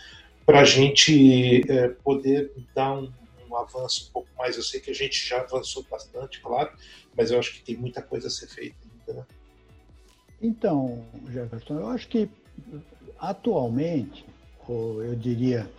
para 0.46 0.60
a 0.60 0.64
gente 0.64 1.70
é, 1.70 1.88
poder 1.88 2.52
dar 2.74 2.94
um, 2.94 3.12
um, 3.50 3.54
avanço 3.54 4.06
um 4.08 4.12
pouco 4.14 4.28
mais? 4.38 4.56
Eu 4.56 4.62
sei 4.62 4.80
que 4.80 4.90
a 4.90 4.94
gente 4.94 5.28
já 5.28 5.42
avançou 5.42 5.84
bastante, 5.90 6.40
claro, 6.40 6.70
mas 7.14 7.30
eu 7.30 7.38
acho 7.38 7.52
que 7.52 7.60
tem 7.60 7.76
muita 7.76 8.00
coisa 8.00 8.28
a 8.28 8.30
ser 8.30 8.48
feita 8.48 8.76
ainda. 8.82 9.20
Né? 9.20 9.26
Então, 10.40 11.04
Jefferson, 11.30 11.80
eu 11.80 11.88
acho 11.88 12.08
que 12.08 12.30
atualmente, 13.18 14.24
eu 14.66 15.14
diria 15.14 15.70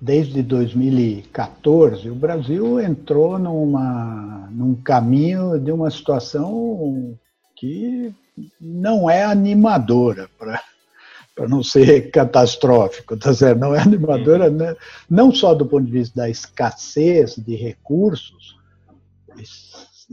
desde 0.00 0.42
2014, 0.42 2.08
o 2.08 2.14
Brasil 2.14 2.80
entrou 2.80 3.38
numa, 3.38 4.48
num 4.50 4.74
caminho 4.74 5.58
de 5.58 5.70
uma 5.70 5.90
situação 5.90 7.18
que 7.54 8.14
não 8.58 9.10
é 9.10 9.22
animadora, 9.22 10.30
para 10.38 11.48
não 11.48 11.62
ser 11.62 12.10
catastrófico, 12.10 13.16
tá 13.16 13.34
certo? 13.34 13.58
não 13.58 13.74
é 13.74 13.80
animadora 13.80 14.48
né? 14.48 14.74
não 15.08 15.32
só 15.32 15.54
do 15.54 15.66
ponto 15.66 15.84
de 15.84 15.92
vista 15.92 16.22
da 16.22 16.30
escassez 16.30 17.36
de 17.36 17.54
recursos, 17.54 18.56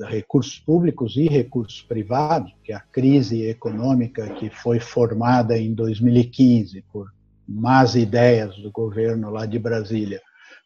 recursos 0.10 0.60
públicos 0.60 1.16
e 1.16 1.28
recursos 1.28 1.82
privados, 1.82 2.54
que 2.64 2.74
a 2.74 2.80
crise 2.80 3.44
econômica 3.44 4.28
que 4.36 4.50
foi 4.50 4.80
formada 4.80 5.58
em 5.58 5.74
2015 5.74 6.84
por 6.92 7.12
más 7.48 7.96
ideias 7.96 8.56
do 8.58 8.72
governo 8.72 9.30
lá 9.30 9.46
de 9.46 9.58
Brasília, 9.58 10.22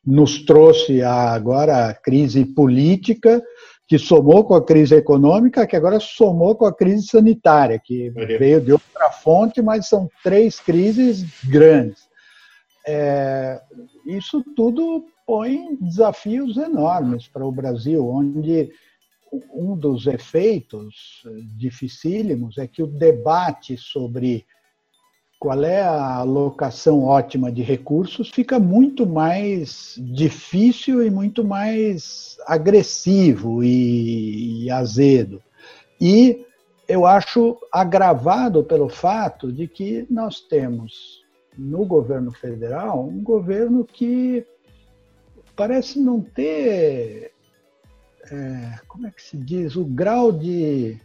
nos 0.05 0.43
trouxe 0.43 1.01
a, 1.01 1.31
agora 1.31 1.89
a 1.89 1.93
crise 1.93 2.45
política, 2.45 3.41
que 3.87 3.99
somou 3.99 4.43
com 4.45 4.55
a 4.55 4.65
crise 4.65 4.95
econômica, 4.95 5.67
que 5.67 5.75
agora 5.75 5.99
somou 5.99 6.55
com 6.55 6.65
a 6.65 6.73
crise 6.73 7.07
sanitária, 7.07 7.77
que 7.77 8.09
veio 8.09 8.61
de 8.61 8.71
outra 8.71 9.11
fonte, 9.11 9.61
mas 9.61 9.87
são 9.87 10.09
três 10.23 10.59
crises 10.59 11.25
grandes. 11.43 12.09
É, 12.87 13.61
isso 14.05 14.43
tudo 14.55 15.05
põe 15.27 15.75
desafios 15.79 16.57
enormes 16.57 17.27
para 17.27 17.45
o 17.45 17.51
Brasil, 17.51 18.07
onde 18.07 18.71
um 19.53 19.77
dos 19.77 20.07
efeitos 20.07 21.21
dificílimos 21.57 22.57
é 22.57 22.67
que 22.67 22.83
o 22.83 22.87
debate 22.87 23.77
sobre 23.77 24.45
qual 25.41 25.63
é 25.63 25.81
a 25.81 26.17
alocação 26.17 27.03
ótima 27.03 27.51
de 27.51 27.63
recursos 27.63 28.29
fica 28.29 28.59
muito 28.59 29.07
mais 29.07 29.95
difícil 29.97 31.03
e 31.03 31.09
muito 31.09 31.43
mais 31.43 32.37
agressivo 32.45 33.63
e, 33.63 34.65
e 34.65 34.69
azedo. 34.69 35.41
E 35.99 36.45
eu 36.87 37.07
acho 37.07 37.57
agravado 37.71 38.63
pelo 38.63 38.87
fato 38.87 39.51
de 39.51 39.67
que 39.67 40.05
nós 40.11 40.41
temos 40.41 41.23
no 41.57 41.85
governo 41.85 42.31
federal 42.31 43.03
um 43.03 43.23
governo 43.23 43.83
que 43.83 44.45
parece 45.55 45.99
não 45.99 46.21
ter, 46.21 47.31
é, 48.31 48.79
como 48.87 49.07
é 49.07 49.09
que 49.09 49.23
se 49.23 49.37
diz, 49.37 49.75
o 49.75 49.85
grau 49.85 50.31
de, 50.31 50.99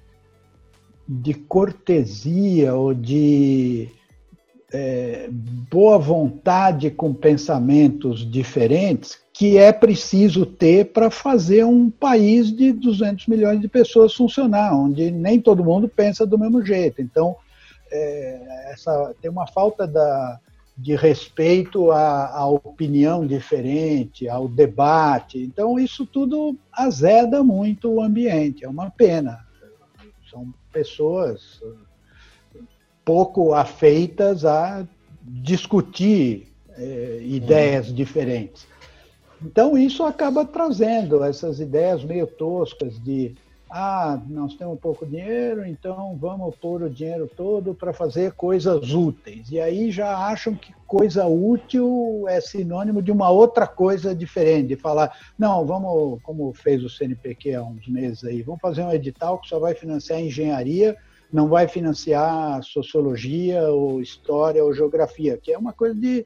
de 1.09 1.33
cortesia 1.33 2.75
ou 2.75 2.92
de 2.92 3.96
é, 4.72 5.29
boa 5.70 5.98
vontade 5.98 6.90
com 6.90 7.14
pensamentos 7.14 8.29
diferentes 8.29 9.18
que 9.33 9.59
é 9.59 9.70
preciso 9.70 10.46
ter 10.46 10.92
para 10.92 11.11
fazer 11.11 11.64
um 11.64 11.90
país 11.90 12.50
de 12.50 12.72
200 12.72 13.26
milhões 13.26 13.61
de 13.61 13.68
pessoas 13.68 14.14
funcionar, 14.14 14.74
onde 14.74 15.11
nem 15.11 15.40
todo 15.40 15.64
mundo 15.64 15.88
pensa 15.88 16.26
do 16.26 16.38
mesmo 16.38 16.64
jeito. 16.64 17.02
Então, 17.02 17.37
é, 17.92 18.70
essa, 18.72 19.14
tem 19.20 19.31
uma 19.31 19.46
falta 19.46 19.87
da, 19.87 20.40
de 20.76 20.96
respeito 20.96 21.90
à, 21.90 22.31
à, 22.35 22.46
opinião 22.46 23.26
diferente, 23.26 24.26
ao 24.26 24.48
debate. 24.48 25.38
Então, 25.38 25.79
isso 25.79 26.07
tudo 26.07 26.57
azeda 26.72 27.42
muito 27.44 27.92
o 27.92 28.02
ambiente. 28.02 28.64
É 28.64 28.68
uma 28.68 28.90
pena. 28.90 29.44
São 30.31 30.52
pessoas 30.72 31.61
pouco 33.07 33.55
afeitas 33.55 34.45
a 34.45 34.85
discutir 35.23 36.53
é, 36.77 37.21
ideias 37.23 37.95
diferentes. 37.95 38.66
Então, 39.40 39.79
isso 39.79 40.03
acaba 40.03 40.45
trazendo 40.45 41.23
essas 41.23 41.61
ideias 41.61 42.03
meio 42.03 42.27
toscas 42.27 42.99
de 42.99 43.37
ah, 43.71 44.21
nós 44.29 44.55
temos 44.55 44.79
pouco 44.79 45.05
dinheiro, 45.05 45.66
então 45.66 46.16
vamos 46.21 46.55
pôr 46.57 46.83
o 46.83 46.90
dinheiro 46.90 47.29
todo 47.37 47.75
para 47.75 47.92
fazer 47.92 48.33
coisas 48.33 48.92
úteis. 48.92 49.51
E 49.51 49.61
aí 49.61 49.90
já 49.90 50.16
acham 50.16 50.55
que 50.55 50.73
coisa 50.87 51.27
útil 51.27 52.25
é 52.29 52.40
sinônimo 52.40 53.03
de 53.03 53.11
uma 53.12 53.29
outra 53.29 53.66
coisa 53.66 54.14
diferente, 54.14 54.69
de 54.69 54.77
falar, 54.77 55.16
não, 55.38 55.64
vamos, 55.64 56.23
como 56.23 56.53
fez 56.53 56.83
o 56.83 56.88
CNPq 56.88 57.55
há 57.55 57.62
uns 57.62 57.87
meses 57.88 58.25
aí, 58.25 58.42
vamos 58.42 58.61
fazer 58.61 58.83
um 58.83 58.92
edital 58.92 59.38
que 59.38 59.49
só 59.49 59.59
vai 59.59 59.75
financiar 59.75 60.21
engenharia 60.21 60.97
não 61.32 61.48
vai 61.48 61.68
financiar 61.68 62.62
sociologia 62.62 63.62
ou 63.68 64.00
história 64.00 64.64
ou 64.64 64.72
geografia, 64.72 65.38
que 65.40 65.52
é 65.52 65.58
uma 65.58 65.72
coisa 65.72 65.94
de, 65.94 66.24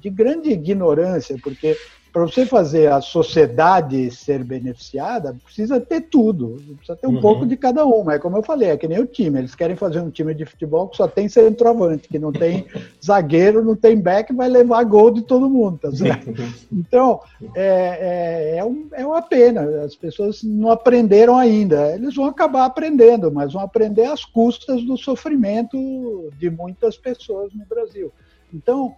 de 0.00 0.10
grande 0.10 0.50
ignorância, 0.50 1.36
porque 1.42 1.76
para 2.12 2.22
você 2.22 2.46
fazer 2.46 2.90
a 2.90 3.00
sociedade 3.00 4.10
ser 4.10 4.42
beneficiada, 4.42 5.36
precisa 5.44 5.80
ter 5.80 6.02
tudo, 6.02 6.56
precisa 6.76 6.96
ter 6.96 7.06
um 7.06 7.14
uhum. 7.14 7.20
pouco 7.20 7.46
de 7.46 7.56
cada 7.56 7.84
uma. 7.84 8.14
É 8.14 8.18
como 8.18 8.36
eu 8.36 8.42
falei, 8.42 8.70
é 8.70 8.76
que 8.76 8.88
nem 8.88 9.00
o 9.00 9.06
time. 9.06 9.38
Eles 9.38 9.54
querem 9.54 9.76
fazer 9.76 10.00
um 10.00 10.10
time 10.10 10.34
de 10.34 10.44
futebol 10.44 10.88
que 10.88 10.96
só 10.96 11.06
tem 11.06 11.28
centroavante, 11.28 12.08
que 12.08 12.18
não 12.18 12.32
tem 12.32 12.66
zagueiro, 13.04 13.64
não 13.64 13.76
tem 13.76 13.98
back, 14.00 14.32
vai 14.32 14.48
levar 14.48 14.82
gol 14.84 15.10
de 15.10 15.22
todo 15.22 15.50
mundo, 15.50 15.78
tá 15.78 15.92
certo? 15.92 16.32
Então, 16.72 17.20
é, 17.54 18.54
é, 18.54 18.58
é, 18.58 18.64
um, 18.64 18.88
é 18.92 19.06
uma 19.06 19.22
pena. 19.22 19.84
As 19.84 19.94
pessoas 19.94 20.42
não 20.42 20.70
aprenderam 20.70 21.36
ainda. 21.36 21.94
Eles 21.94 22.14
vão 22.14 22.26
acabar 22.26 22.64
aprendendo, 22.64 23.30
mas 23.30 23.52
vão 23.52 23.62
aprender 23.62 24.06
às 24.06 24.24
custas 24.24 24.82
do 24.82 24.96
sofrimento 24.96 26.30
de 26.38 26.50
muitas 26.50 26.96
pessoas 26.96 27.52
no 27.52 27.64
Brasil. 27.66 28.12
Então, 28.52 28.94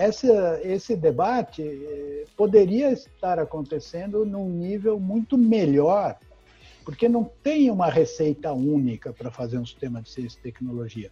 essa, 0.00 0.58
esse 0.64 0.96
debate 0.96 1.62
eh, 1.62 2.24
poderia 2.34 2.90
estar 2.90 3.38
acontecendo 3.38 4.24
num 4.24 4.48
nível 4.48 4.98
muito 4.98 5.36
melhor, 5.36 6.18
porque 6.86 7.06
não 7.06 7.30
tem 7.42 7.70
uma 7.70 7.90
receita 7.90 8.50
única 8.50 9.12
para 9.12 9.30
fazer 9.30 9.58
um 9.58 9.66
sistema 9.66 10.00
de 10.00 10.08
ciência 10.08 10.38
e 10.38 10.42
tecnologia. 10.42 11.10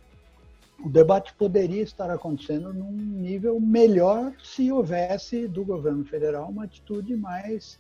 O 0.83 0.89
debate 0.89 1.35
poderia 1.35 1.83
estar 1.83 2.11
acontecendo 2.11 2.73
num 2.73 2.91
nível 2.91 3.61
melhor 3.61 4.33
se 4.43 4.73
houvesse 4.73 5.47
do 5.47 5.67
governo 5.67 6.07
federal 6.07 6.49
uma 6.49 6.65
atitude 6.65 7.15
mais 7.15 7.79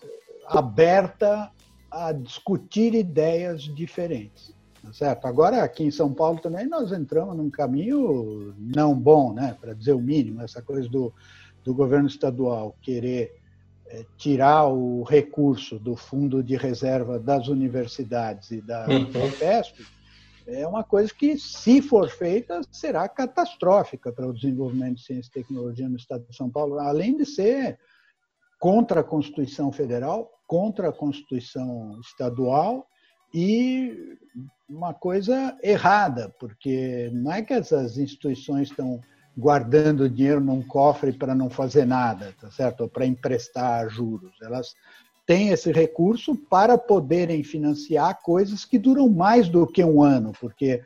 eh, 0.00 0.06
aberta 0.46 1.50
a 1.90 2.12
discutir 2.12 2.94
ideias 2.94 3.62
diferentes. 3.62 4.54
Tá 4.88 4.92
certo? 4.94 5.26
Agora, 5.26 5.62
aqui 5.62 5.84
em 5.84 5.90
São 5.90 6.14
Paulo 6.14 6.40
também, 6.40 6.66
nós 6.66 6.92
entramos 6.92 7.36
num 7.36 7.50
caminho 7.50 8.54
não 8.58 8.98
bom, 8.98 9.34
né? 9.34 9.54
para 9.60 9.74
dizer 9.74 9.92
o 9.92 10.00
mínimo, 10.00 10.40
essa 10.40 10.62
coisa 10.62 10.88
do, 10.88 11.12
do 11.62 11.74
governo 11.74 12.08
estadual 12.08 12.74
querer 12.80 13.38
é, 13.88 14.06
tirar 14.16 14.66
o 14.66 15.02
recurso 15.02 15.78
do 15.78 15.94
fundo 15.94 16.42
de 16.42 16.56
reserva 16.56 17.18
das 17.18 17.48
universidades 17.48 18.50
e 18.50 18.62
da 18.62 18.86
uhum. 18.86 19.10
é 20.46 20.66
uma 20.66 20.82
coisa 20.82 21.12
que, 21.12 21.36
se 21.36 21.82
for 21.82 22.08
feita, 22.08 22.62
será 22.72 23.06
catastrófica 23.10 24.10
para 24.10 24.26
o 24.26 24.32
desenvolvimento 24.32 24.96
de 24.96 25.04
ciência 25.04 25.28
e 25.28 25.42
tecnologia 25.42 25.86
no 25.86 25.96
estado 25.96 26.24
de 26.26 26.34
São 26.34 26.48
Paulo, 26.48 26.78
além 26.78 27.14
de 27.14 27.26
ser 27.26 27.78
contra 28.58 29.00
a 29.00 29.04
Constituição 29.04 29.70
Federal, 29.70 30.30
contra 30.46 30.88
a 30.88 30.92
Constituição 30.92 32.00
Estadual 32.00 32.88
e 33.32 34.16
uma 34.68 34.92
coisa 34.92 35.56
errada, 35.62 36.34
porque 36.38 37.10
não 37.12 37.32
é 37.32 37.42
que 37.42 37.54
essas 37.54 37.96
instituições 37.96 38.70
estão 38.70 39.00
guardando 39.36 40.10
dinheiro 40.10 40.40
num 40.40 40.62
cofre 40.62 41.12
para 41.12 41.34
não 41.34 41.48
fazer 41.48 41.86
nada, 41.86 42.34
tá 42.40 42.50
certo? 42.50 42.88
Para 42.88 43.06
emprestar 43.06 43.88
juros. 43.88 44.36
Elas 44.42 44.74
têm 45.24 45.50
esse 45.50 45.70
recurso 45.70 46.34
para 46.34 46.76
poderem 46.76 47.44
financiar 47.44 48.20
coisas 48.22 48.64
que 48.64 48.78
duram 48.78 49.08
mais 49.08 49.48
do 49.48 49.66
que 49.66 49.84
um 49.84 50.02
ano, 50.02 50.32
porque 50.40 50.82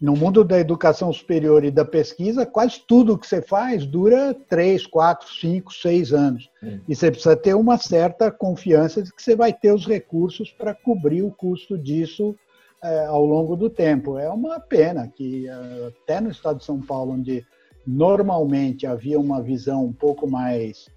no 0.00 0.14
mundo 0.14 0.44
da 0.44 0.58
educação 0.58 1.12
superior 1.12 1.64
e 1.64 1.70
da 1.70 1.84
pesquisa, 1.84 2.44
quase 2.44 2.80
tudo 2.86 3.16
que 3.16 3.26
você 3.26 3.40
faz 3.40 3.86
dura 3.86 4.34
três, 4.48 4.86
quatro, 4.86 5.26
cinco, 5.32 5.72
seis 5.72 6.12
anos. 6.12 6.50
Hum. 6.62 6.80
E 6.86 6.94
você 6.94 7.10
precisa 7.10 7.34
ter 7.34 7.54
uma 7.54 7.78
certa 7.78 8.30
confiança 8.30 9.02
de 9.02 9.12
que 9.12 9.22
você 9.22 9.34
vai 9.34 9.52
ter 9.52 9.72
os 9.72 9.86
recursos 9.86 10.50
para 10.50 10.74
cobrir 10.74 11.22
o 11.22 11.30
custo 11.30 11.78
disso 11.78 12.36
é, 12.82 13.06
ao 13.06 13.24
longo 13.24 13.56
do 13.56 13.70
tempo. 13.70 14.18
É 14.18 14.28
uma 14.28 14.60
pena 14.60 15.08
que 15.08 15.48
é, 15.48 15.86
até 15.88 16.20
no 16.20 16.30
estado 16.30 16.58
de 16.58 16.64
São 16.64 16.80
Paulo, 16.80 17.12
onde 17.12 17.44
normalmente 17.86 18.86
havia 18.86 19.18
uma 19.18 19.40
visão 19.40 19.84
um 19.84 19.92
pouco 19.92 20.28
mais 20.28 20.88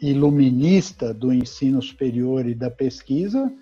iluminista 0.00 1.14
do 1.14 1.32
ensino 1.32 1.80
superior 1.80 2.44
e 2.46 2.56
da 2.56 2.68
pesquisa, 2.68 3.52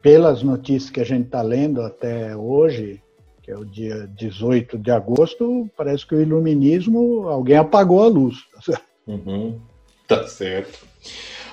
pelas 0.00 0.44
notícias 0.44 0.90
que 0.90 1.00
a 1.00 1.04
gente 1.04 1.26
está 1.26 1.42
lendo 1.42 1.82
até 1.82 2.36
hoje, 2.36 3.02
que 3.48 3.52
é 3.52 3.56
o 3.56 3.64
dia 3.64 4.06
18 4.14 4.76
de 4.76 4.90
agosto, 4.90 5.70
parece 5.74 6.06
que 6.06 6.14
o 6.14 6.20
iluminismo, 6.20 7.26
alguém 7.28 7.56
apagou 7.56 8.02
a 8.02 8.06
luz. 8.06 8.36
Uhum, 9.06 9.58
tá 10.06 10.28
certo. 10.28 10.86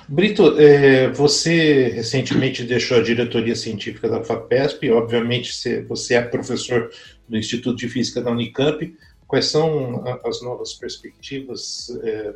Brito, 0.06 0.60
é, 0.60 1.08
você 1.08 1.88
recentemente 1.88 2.64
deixou 2.64 2.98
a 2.98 3.02
diretoria 3.02 3.56
científica 3.56 4.10
da 4.10 4.22
FAPESP, 4.22 4.90
obviamente 4.90 5.50
você 5.88 6.14
é 6.14 6.20
professor 6.20 6.90
do 7.26 7.38
Instituto 7.38 7.78
de 7.78 7.88
Física 7.88 8.20
da 8.20 8.30
Unicamp. 8.30 8.94
Quais 9.26 9.46
são 9.46 10.04
as 10.22 10.42
novas 10.42 10.74
perspectivas? 10.74 11.88
É, 12.02 12.34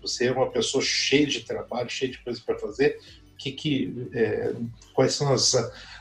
você 0.00 0.26
é 0.26 0.32
uma 0.32 0.48
pessoa 0.48 0.84
cheia 0.84 1.26
de 1.26 1.40
trabalho, 1.40 1.90
cheia 1.90 2.12
de 2.12 2.18
coisas 2.18 2.40
para 2.40 2.56
fazer. 2.60 3.00
Que, 3.36 3.50
que, 3.50 4.08
é, 4.14 4.52
quais 4.94 5.14
são 5.14 5.32
as, 5.32 5.56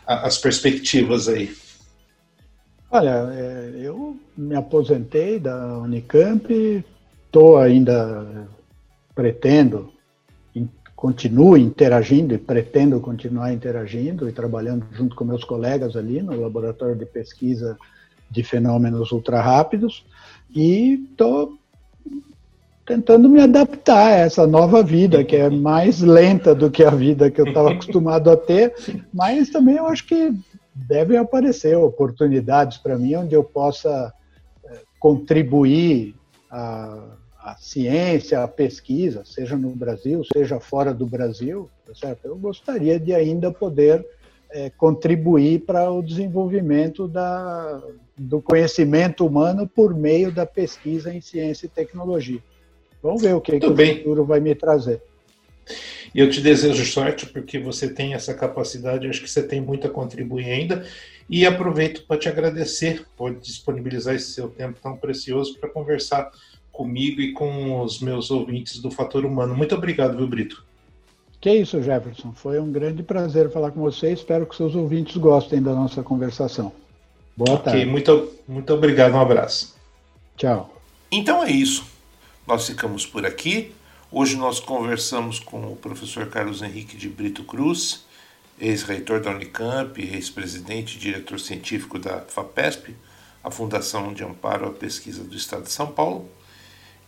as 0.05 0.37
perspectivas 0.37 1.27
aí? 1.27 1.51
Olha, 2.91 3.30
é, 3.32 3.71
eu 3.75 4.17
me 4.36 4.56
aposentei 4.56 5.39
da 5.39 5.78
Unicamp, 5.78 6.84
estou 7.25 7.58
ainda 7.58 8.47
pretendo 9.13 9.91
continuo 10.99 11.56
interagindo 11.56 12.34
e 12.34 12.38
pretendo 12.38 12.99
continuar 12.99 13.54
interagindo 13.54 14.28
e 14.28 14.34
trabalhando 14.34 14.86
junto 14.91 15.15
com 15.15 15.23
meus 15.23 15.45
colegas 15.45 15.95
ali 15.95 16.21
no 16.21 16.41
laboratório 16.41 16.93
de 16.93 17.06
pesquisa 17.06 17.78
de 18.30 18.43
fenômenos 18.43 19.10
ultra 19.13 19.39
rápidos 19.39 20.04
e 20.54 21.06
estou 21.10 21.58
tentando 22.86 23.30
me 23.30 23.39
adaptar 23.39 24.08
a 24.08 24.15
essa 24.17 24.45
nova 24.45 24.84
vida 24.84 25.23
que 25.23 25.38
é 25.38 25.49
mais 25.49 26.02
lenta 26.02 26.54
do 26.54 26.69
que 26.69 26.84
a 26.84 26.89
vida 26.89 27.32
que 27.32 27.39
eu 27.39 27.47
estava 27.47 27.71
acostumado 27.71 28.30
a 28.30 28.36
ter, 28.36 28.73
mas 29.13 29.49
também 29.49 29.78
eu 29.78 29.88
acho 29.88 30.06
que 30.06 30.34
devem 30.87 31.17
aparecer 31.17 31.75
oportunidades 31.77 32.77
para 32.77 32.97
mim 32.97 33.15
onde 33.15 33.35
eu 33.35 33.43
possa 33.43 34.13
eh, 34.65 34.81
contribuir 34.99 36.15
a 36.49 37.17
a 37.49 37.55
ciência, 37.55 38.43
a 38.43 38.47
pesquisa, 38.47 39.23
seja 39.25 39.55
no 39.55 39.69
Brasil, 39.69 40.23
seja 40.33 40.59
fora 40.59 40.93
do 40.93 41.05
Brasil, 41.05 41.69
tá 41.87 41.95
certo? 41.95 42.25
eu 42.25 42.35
gostaria 42.35 42.99
de 42.99 43.13
ainda 43.13 43.51
poder 43.51 44.05
é, 44.51 44.69
contribuir 44.69 45.61
para 45.61 45.89
o 45.89 46.01
desenvolvimento 46.01 47.07
da, 47.07 47.81
do 48.17 48.41
conhecimento 48.41 49.25
humano 49.25 49.67
por 49.67 49.95
meio 49.95 50.31
da 50.31 50.45
pesquisa 50.45 51.13
em 51.13 51.21
ciência 51.21 51.65
e 51.65 51.69
tecnologia. 51.69 52.39
Vamos 53.01 53.21
ver 53.21 53.33
o 53.33 53.41
que, 53.41 53.59
que 53.59 53.65
o 53.65 53.75
futuro 53.75 54.25
vai 54.25 54.41
me 54.41 54.53
trazer. 54.53 55.01
E 56.13 56.19
eu 56.19 56.29
te 56.29 56.41
desejo 56.41 56.86
sorte 56.86 57.25
porque 57.25 57.60
você 57.60 57.89
tem 57.89 58.13
essa 58.13 58.34
capacidade, 58.34 59.08
acho 59.08 59.21
que 59.21 59.29
você 59.29 59.43
tem 59.43 59.62
muito 59.62 59.88
a 59.88 59.89
contribuir 59.89 60.45
ainda. 60.45 60.86
E 61.29 61.45
aproveito 61.45 62.05
para 62.08 62.17
te 62.17 62.27
agradecer 62.27 63.05
por 63.15 63.36
disponibilizar 63.36 64.15
esse 64.15 64.32
seu 64.32 64.49
tempo 64.49 64.79
tão 64.82 64.97
precioso 64.97 65.58
para 65.60 65.69
conversar 65.69 66.32
comigo 66.71 67.21
e 67.21 67.34
com 67.34 67.82
os 67.82 67.99
meus 67.99 68.32
ouvintes 68.32 68.79
do 68.79 68.89
Fator 68.89 69.25
Humano. 69.25 69.55
Muito 69.55 69.75
obrigado, 69.75 70.17
viu, 70.17 70.27
Brito? 70.27 70.65
Que 71.41 71.53
isso, 71.53 71.82
Jefferson. 71.82 72.34
Foi 72.34 72.60
um 72.60 72.71
grande 72.71 73.03
prazer 73.03 73.49
falar 73.51 73.71
com 73.71 73.79
você. 73.79 74.12
Espero 74.12 74.45
que 74.45 74.55
seus 74.55 74.75
ouvintes 74.75 75.15
gostem 75.17 75.62
da 75.62 75.73
nossa 75.73 76.01
conversação. 76.03 76.71
Boa 77.36 77.55
okay, 77.55 77.71
tarde. 77.71 77.86
Muito, 77.86 78.32
muito 78.47 78.73
obrigado. 78.73 79.13
Um 79.13 79.21
abraço. 79.21 79.75
Tchau. 80.36 80.75
Então 81.12 81.43
é 81.43 81.51
isso. 81.51 81.86
Nós 82.45 82.67
ficamos 82.67 83.05
por 83.05 83.25
aqui. 83.25 83.71
Hoje 84.11 84.35
nós 84.35 84.59
conversamos 84.59 85.37
com 85.37 85.71
o 85.71 85.75
professor 85.75 86.25
Carlos 86.25 86.63
Henrique 86.63 86.97
de 86.97 87.07
Brito 87.07 87.43
Cruz, 87.43 88.05
ex-reitor 88.59 89.21
da 89.21 89.29
Unicamp, 89.29 90.01
ex-presidente 90.01 90.95
e 90.95 90.99
diretor 90.99 91.39
científico 91.39 91.99
da 91.99 92.21
FAPESP, 92.21 92.95
a 93.43 93.51
Fundação 93.51 94.11
de 94.11 94.23
Amparo 94.23 94.65
à 94.65 94.71
Pesquisa 94.71 95.23
do 95.23 95.35
Estado 95.35 95.65
de 95.65 95.71
São 95.71 95.85
Paulo. 95.91 96.27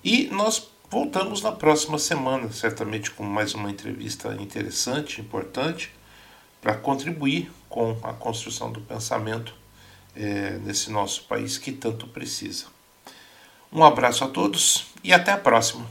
E 0.04 0.28
nós 0.28 0.70
voltamos 0.92 1.42
na 1.42 1.52
próxima 1.52 1.98
semana, 1.98 2.52
certamente 2.52 3.10
com 3.10 3.24
mais 3.24 3.56
uma 3.56 3.72
entrevista 3.72 4.36
interessante, 4.40 5.22
importante, 5.22 5.92
para 6.62 6.76
contribuir 6.76 7.52
com 7.68 7.98
a 8.04 8.14
construção 8.14 8.72
do 8.72 8.80
pensamento 8.80 9.56
é, 10.16 10.60
nesse 10.64 10.92
nosso 10.92 11.24
país 11.24 11.58
que 11.58 11.72
tanto 11.72 12.06
precisa. 12.06 12.66
Um 13.74 13.84
abraço 13.84 14.24
a 14.24 14.28
todos 14.28 14.86
e 15.04 15.12
até 15.12 15.32
a 15.32 15.38
próxima. 15.38 15.91